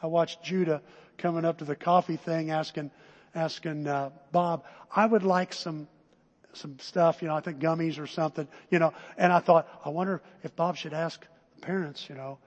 [0.01, 0.81] I watched Judah
[1.17, 2.91] coming up to the coffee thing asking,
[3.33, 4.63] asking, uh, Bob,
[4.95, 5.87] I would like some,
[6.53, 9.89] some stuff, you know, I think gummies or something, you know, and I thought, I
[9.89, 12.37] wonder if Bob should ask the parents, you know,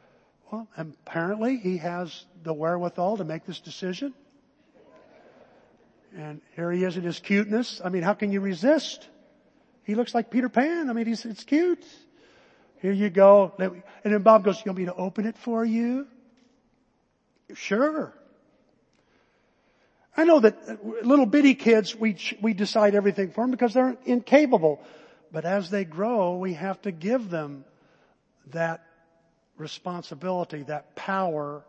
[0.51, 4.15] well, apparently he has the wherewithal to make this decision.
[6.17, 7.81] And here he is in his cuteness.
[7.85, 9.09] I mean, how can you resist?
[9.85, 10.91] He looks like Peter Pan.
[10.91, 11.85] I mean, he's, it's cute.
[12.81, 13.53] Here you go.
[13.59, 16.07] And then Bob goes, you want me to open it for you?
[17.55, 18.15] Sure.
[20.17, 23.97] I know that uh, little bitty kids, we, we decide everything for them because they're
[24.05, 24.81] incapable.
[25.33, 27.65] But as they grow, we have to give them
[28.49, 28.85] that
[29.57, 31.63] responsibility, that power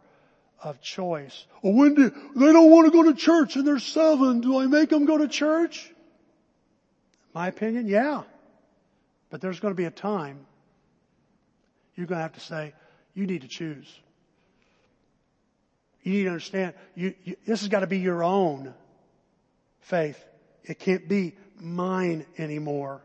[0.61, 1.45] of choice.
[1.61, 4.41] Well, when do, they don't want to go to church and they're seven.
[4.41, 5.91] Do I make them go to church?
[7.33, 8.23] My opinion, yeah.
[9.29, 10.45] But there's going to be a time
[11.95, 12.73] you're going to have to say,
[13.13, 13.87] you need to choose.
[16.03, 18.73] You need to understand, you, you, this has got to be your own
[19.81, 20.17] faith.
[20.63, 23.03] It can't be mine anymore.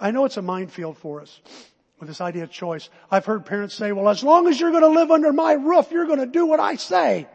[0.00, 1.40] I know it's a minefield for us
[2.00, 2.88] with this idea of choice.
[3.10, 5.92] I've heard parents say, well, as long as you're going to live under my roof,
[5.92, 7.28] you're going to do what I say.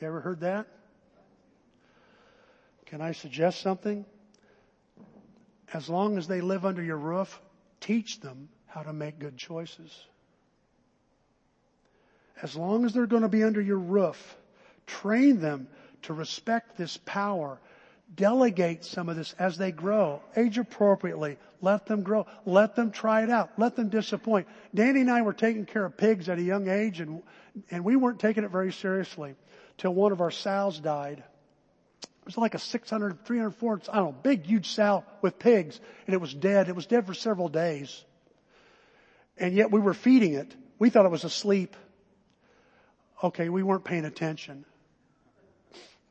[0.00, 0.66] You ever heard that?
[2.86, 4.04] Can I suggest something?
[5.72, 7.40] As long as they live under your roof,
[7.80, 9.96] teach them how to make good choices.
[12.42, 14.36] As long as they're going to be under your roof,
[14.86, 15.68] train them
[16.02, 17.60] to respect this power
[18.14, 21.38] delegate some of this as they grow, age appropriately.
[21.60, 22.26] Let them grow.
[22.44, 23.50] Let them try it out.
[23.56, 24.48] Let them disappoint.
[24.74, 27.22] Danny and I were taking care of pigs at a young age and,
[27.70, 29.34] and we weren't taking it very seriously
[29.78, 31.18] till one of our sows died.
[32.02, 35.80] It was like a 600, 300, 400, I don't know, big, huge sow with pigs
[36.06, 36.68] and it was dead.
[36.68, 38.04] It was dead for several days.
[39.38, 40.54] And yet we were feeding it.
[40.78, 41.76] We thought it was asleep.
[43.22, 44.64] Okay, we weren't paying attention.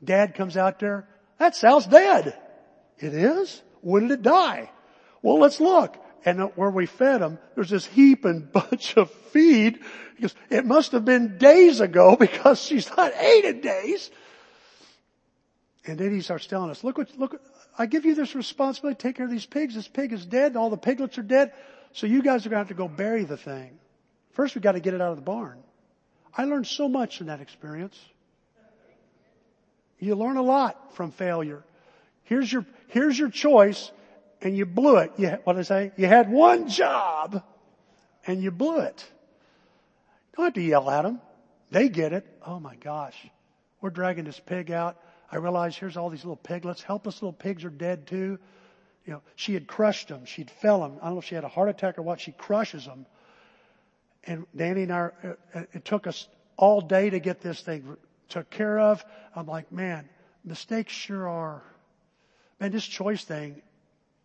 [0.04, 1.08] Dad comes out there,
[1.42, 2.38] that sow's dead.
[3.00, 3.64] It is?
[3.82, 4.70] When did it die?
[5.24, 5.98] Well, let's look.
[6.24, 9.80] And where we fed them, there's this heap and bunch of feed.
[10.16, 14.12] Because it must have been days ago because she's not ate in days.
[15.88, 17.42] And then he starts telling us, look what, look,
[17.76, 19.74] I give you this responsibility, take care of these pigs.
[19.74, 20.56] This pig is dead.
[20.56, 21.54] All the piglets are dead.
[21.94, 23.80] So you guys are going to have to go bury the thing.
[24.34, 25.58] First we've got to get it out of the barn.
[26.38, 27.98] I learned so much in that experience.
[30.02, 31.64] You learn a lot from failure.
[32.24, 33.92] Here's your, here's your choice
[34.42, 35.14] and you blew it.
[35.18, 35.92] You, what did I say?
[35.96, 37.44] You had one job
[38.26, 39.06] and you blew it.
[40.36, 41.22] Don't have to yell at them.
[41.70, 42.26] They get it.
[42.46, 43.16] Oh my gosh.
[43.80, 44.98] We're dragging this pig out.
[45.32, 46.82] I realize here's all these little piglets.
[46.82, 48.40] Helpless little pigs are dead too.
[49.06, 50.26] You know, she had crushed them.
[50.26, 50.98] She'd fell them.
[51.00, 52.20] I don't know if she had a heart attack or what.
[52.20, 53.06] She crushes them.
[54.24, 56.28] And Danny and I, uh, uh, it took us
[56.58, 57.98] all day to get this thing
[58.32, 59.06] took care of.
[59.36, 60.10] I'm like, man,
[60.44, 61.62] mistakes sure are,
[62.60, 63.62] man, this choice thing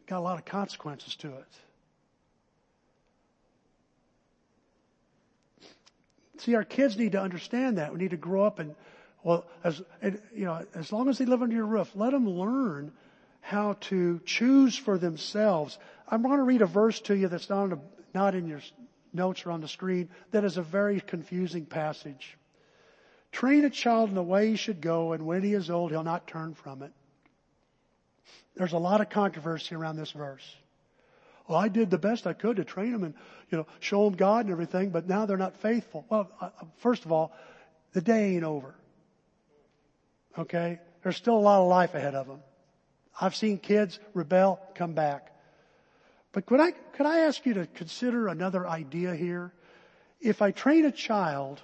[0.06, 1.46] got a lot of consequences to it.
[6.38, 7.92] See, our kids need to understand that.
[7.92, 8.74] We need to grow up and,
[9.22, 12.28] well, as, and, you know, as long as they live under your roof, let them
[12.28, 12.92] learn
[13.40, 15.78] how to choose for themselves.
[16.08, 17.78] I'm going to read a verse to you that's not, a,
[18.14, 18.60] not in your
[19.12, 22.36] notes or on the screen that is a very confusing passage.
[23.32, 26.02] Train a child in the way he should go, and when he is old, he'll
[26.02, 26.92] not turn from it.
[28.56, 30.56] There's a lot of controversy around this verse.
[31.46, 33.14] Well, I did the best I could to train them and,
[33.50, 36.04] you know, show them God and everything, but now they're not faithful.
[36.08, 37.32] Well, uh, uh, first of all,
[37.92, 38.74] the day ain't over.
[40.38, 40.80] Okay?
[41.02, 42.40] There's still a lot of life ahead of them.
[43.20, 45.32] I've seen kids rebel, come back.
[46.32, 49.52] But could I, could I ask you to consider another idea here?
[50.20, 51.60] If I train a child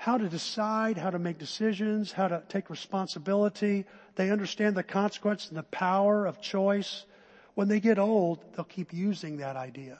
[0.00, 3.84] how to decide, how to make decisions, how to take responsibility,
[4.14, 7.04] they understand the consequence and the power of choice.
[7.54, 9.98] When they get old, they'll keep using that idea.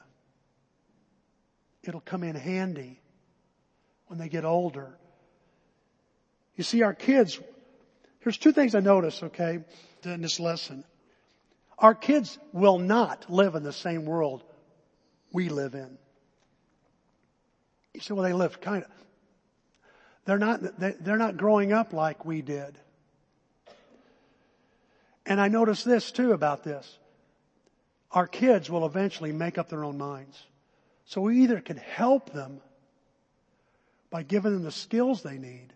[1.83, 3.01] It'll come in handy
[4.07, 4.97] when they get older.
[6.55, 7.41] You see, our kids,
[8.21, 9.65] here's two things I notice, okay,
[10.05, 10.85] in this lesson.
[11.77, 14.45] Our kids will not live in the same world
[15.33, 15.99] we live in.
[17.95, 18.91] You say, well, they live kind of.
[20.29, 22.77] They're not, they're not growing up like we did.
[25.25, 26.99] And I notice this too about this.
[28.13, 30.39] Our kids will eventually make up their own minds.
[31.07, 32.61] So we either can help them
[34.11, 35.69] by giving them the skills they need,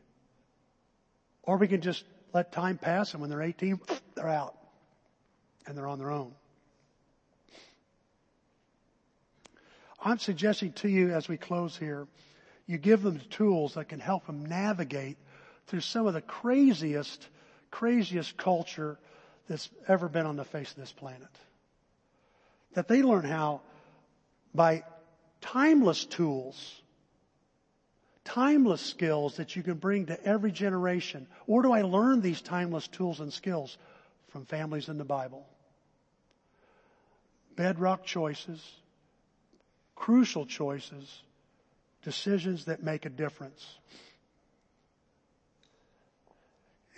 [1.44, 3.80] or we can just let time pass and when they're 18,
[4.16, 4.54] they're out
[5.66, 6.30] and they're on their own.
[10.04, 12.06] I'm suggesting to you as we close here,
[12.66, 15.16] you give them the tools that can help them navigate
[15.66, 17.28] through some of the craziest,
[17.70, 18.98] craziest culture
[19.48, 21.28] that's ever been on the face of this planet.
[22.74, 23.60] That they learn how
[24.54, 24.84] by
[25.40, 26.80] timeless tools,
[28.24, 31.26] timeless skills that you can bring to every generation.
[31.46, 33.76] Where do I learn these timeless tools and skills?
[34.28, 35.46] From families in the Bible.
[37.54, 38.66] Bedrock choices,
[39.94, 41.22] crucial choices,
[42.02, 43.64] decisions that make a difference.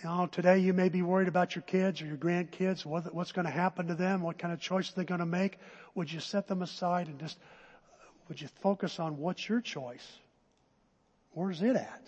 [0.02, 3.46] You know, today you may be worried about your kids or your grandkids, what's going
[3.46, 5.58] to happen to them, what kind of choice they're going to make.
[5.94, 7.38] Would you set them aside and just,
[8.28, 10.06] would you focus on what's your choice?
[11.32, 12.02] Where's it at?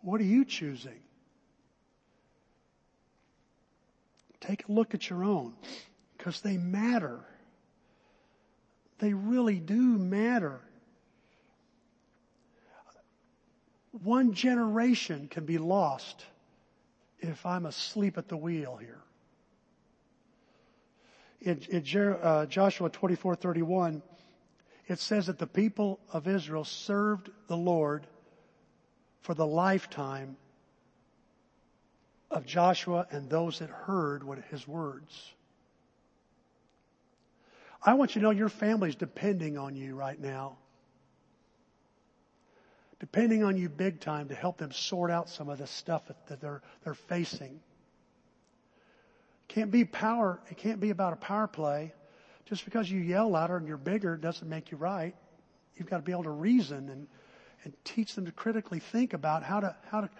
[0.00, 1.00] What are you choosing?
[4.40, 5.52] Take a look at your own
[6.16, 7.20] because they matter.
[8.98, 10.60] They really do matter.
[13.92, 16.24] One generation can be lost
[17.18, 19.00] if I'm asleep at the wheel here.
[21.40, 24.02] In, in uh, Joshua 24:31,
[24.86, 28.06] it says that the people of Israel served the Lord
[29.22, 30.36] for the lifetime
[32.30, 35.32] of Joshua and those that heard what his words.
[37.82, 40.58] I want you to know your family's depending on you right now.
[43.00, 46.40] Depending on you big time to help them sort out some of the stuff that
[46.40, 47.58] they're, they're facing.
[49.48, 51.94] Can't be power, it can't be about a power play.
[52.44, 55.14] Just because you yell louder and you're bigger doesn't make you right.
[55.76, 57.06] You've got to be able to reason and,
[57.64, 60.10] and teach them to critically think about how to, how to,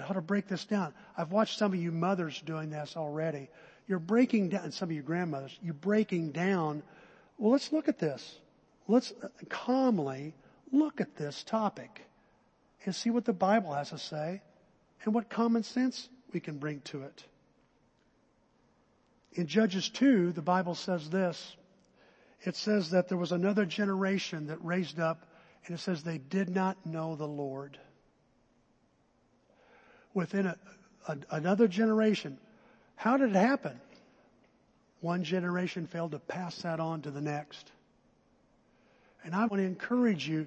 [0.00, 0.94] how to break this down.
[1.18, 3.50] I've watched some of you mothers doing this already.
[3.86, 6.82] You're breaking down, some of you grandmothers, you're breaking down.
[7.36, 8.38] Well, let's look at this.
[8.88, 10.32] Let's uh, calmly
[10.72, 12.06] look at this topic
[12.84, 14.42] and see what the Bible has to say
[15.04, 17.24] and what common sense we can bring to it.
[19.32, 21.56] In Judges 2, the Bible says this.
[22.42, 25.26] It says that there was another generation that raised up
[25.66, 27.78] and it says they did not know the Lord.
[30.14, 30.56] Within a,
[31.06, 32.38] a, another generation,
[32.96, 33.78] how did it happen?
[35.00, 37.70] One generation failed to pass that on to the next.
[39.22, 40.46] And I want to encourage you,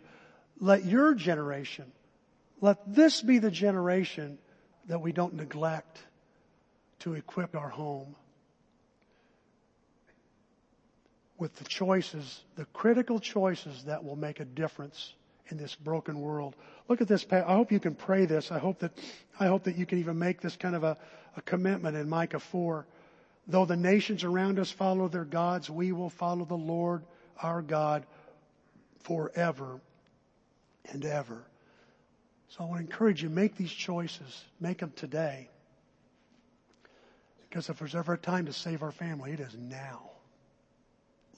[0.59, 1.91] let your generation
[2.63, 4.37] let this be the generation
[4.87, 6.01] that we don't neglect
[6.99, 8.15] to equip our home
[11.37, 15.13] with the choices, the critical choices that will make a difference
[15.49, 16.55] in this broken world.
[16.87, 17.25] Look at this.
[17.29, 18.49] I hope you can pray this.
[18.49, 18.93] I hope that,
[19.37, 20.97] I hope that you can even make this kind of a,
[21.35, 22.85] a commitment in Micah 4.
[23.45, 27.03] Though the nations around us follow their gods, we will follow the Lord
[27.41, 28.05] our God
[29.01, 29.81] forever
[30.85, 31.43] and ever.
[32.49, 34.43] So I want to encourage you, make these choices.
[34.59, 35.49] Make them today.
[37.49, 40.09] Because if there's ever a time to save our family, it is now.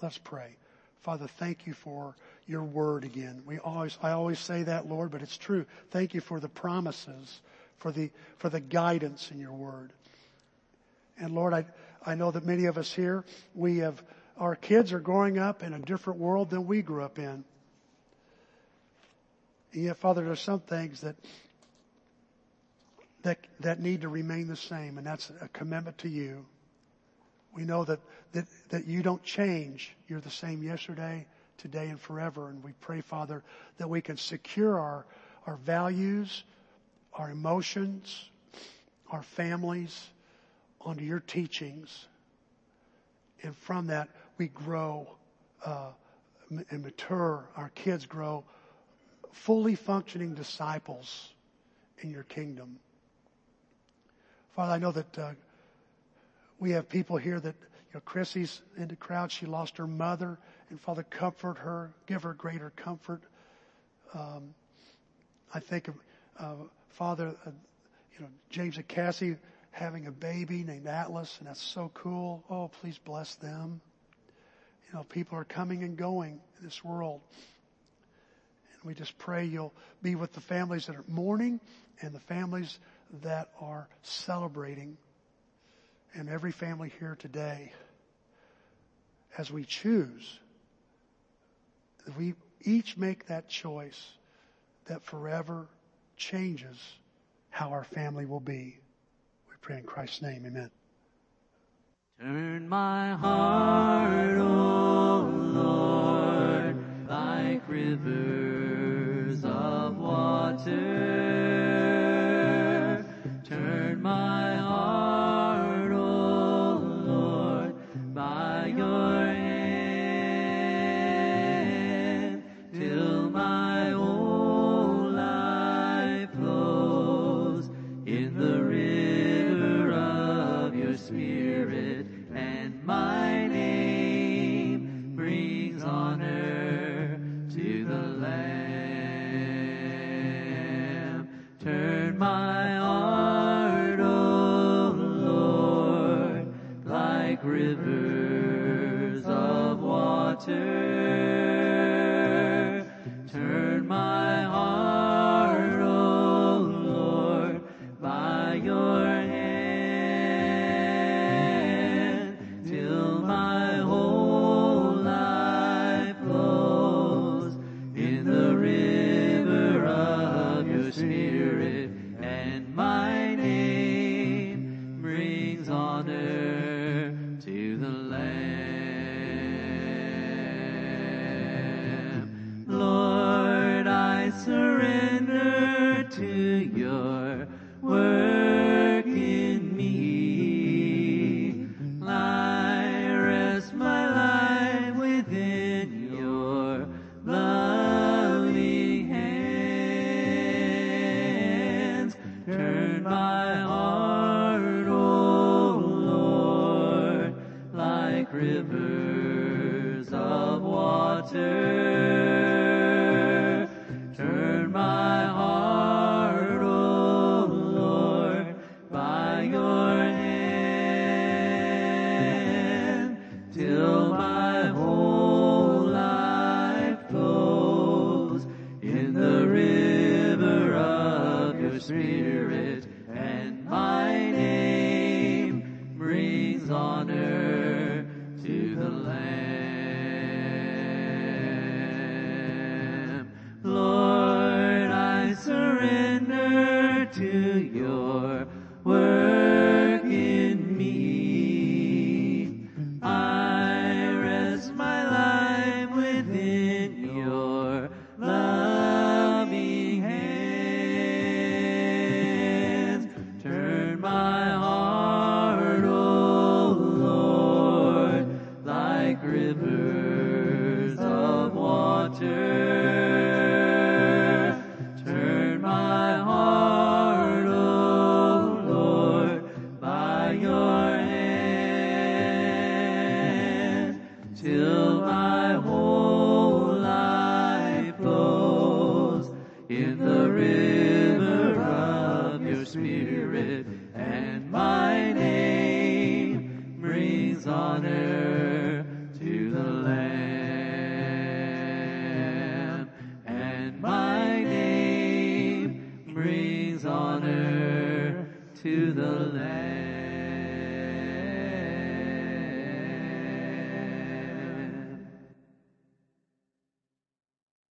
[0.02, 0.56] Let's pray.
[1.02, 2.16] Father, thank you for
[2.48, 3.44] your word again.
[3.46, 5.66] We always, I always say that, Lord, but it's true.
[5.92, 7.42] Thank you for the promises,
[7.78, 9.94] for the, for the guidance in your word.
[11.18, 11.66] And Lord, I,
[12.06, 14.02] I know that many of us here, we have,
[14.38, 17.46] our kids are growing up in a different world than we grew up in.
[19.76, 21.16] Yet, Father, there's some things that
[23.24, 26.46] that, that need to remain the same, and that's a commitment to you.
[27.56, 28.00] We know that,
[28.34, 29.96] that, that you don't change.
[30.08, 31.26] You're the same yesterday,
[31.58, 32.50] today, and forever.
[32.50, 33.44] And we pray, Father,
[33.80, 35.08] that we can secure our,
[35.48, 36.44] our values,
[37.14, 38.30] our emotions,
[39.10, 40.08] our families
[40.80, 42.08] onto your teachings.
[43.42, 45.08] And from that, we grow
[45.66, 45.90] uh,
[46.70, 47.50] and mature.
[47.58, 48.44] Our kids grow
[49.44, 51.30] fully functioning disciples
[52.00, 52.80] in your kingdom.
[54.56, 55.32] Father, I know that uh,
[56.60, 59.32] we have people here that, you know, Chrissy's in the crowd.
[59.32, 60.38] She lost her mother.
[60.70, 63.22] And Father, comfort her, give her greater comfort.
[64.14, 64.56] Um,
[65.54, 65.96] I think of
[66.40, 66.54] uh,
[66.98, 67.52] Father, uh,
[68.14, 69.36] you know, James and Cassie
[69.72, 72.44] having a baby named Atlas, and that's so cool.
[72.50, 73.82] Oh, please bless them.
[74.88, 77.20] You know, people are coming and going in this world.
[78.86, 81.60] We just pray you'll be with the families that are mourning
[82.02, 82.78] and the families
[83.24, 84.98] that are celebrating
[86.14, 87.74] and every family here today
[89.38, 90.40] as we choose
[92.18, 94.00] we each make that choice
[94.88, 95.68] that forever
[96.18, 96.78] changes
[97.50, 98.80] how our family will be.
[99.50, 100.46] We pray in Christ's name.
[100.46, 100.72] Amen.
[102.20, 108.75] Turn my heart, O oh Lord, like rivers
[110.56, 111.45] water.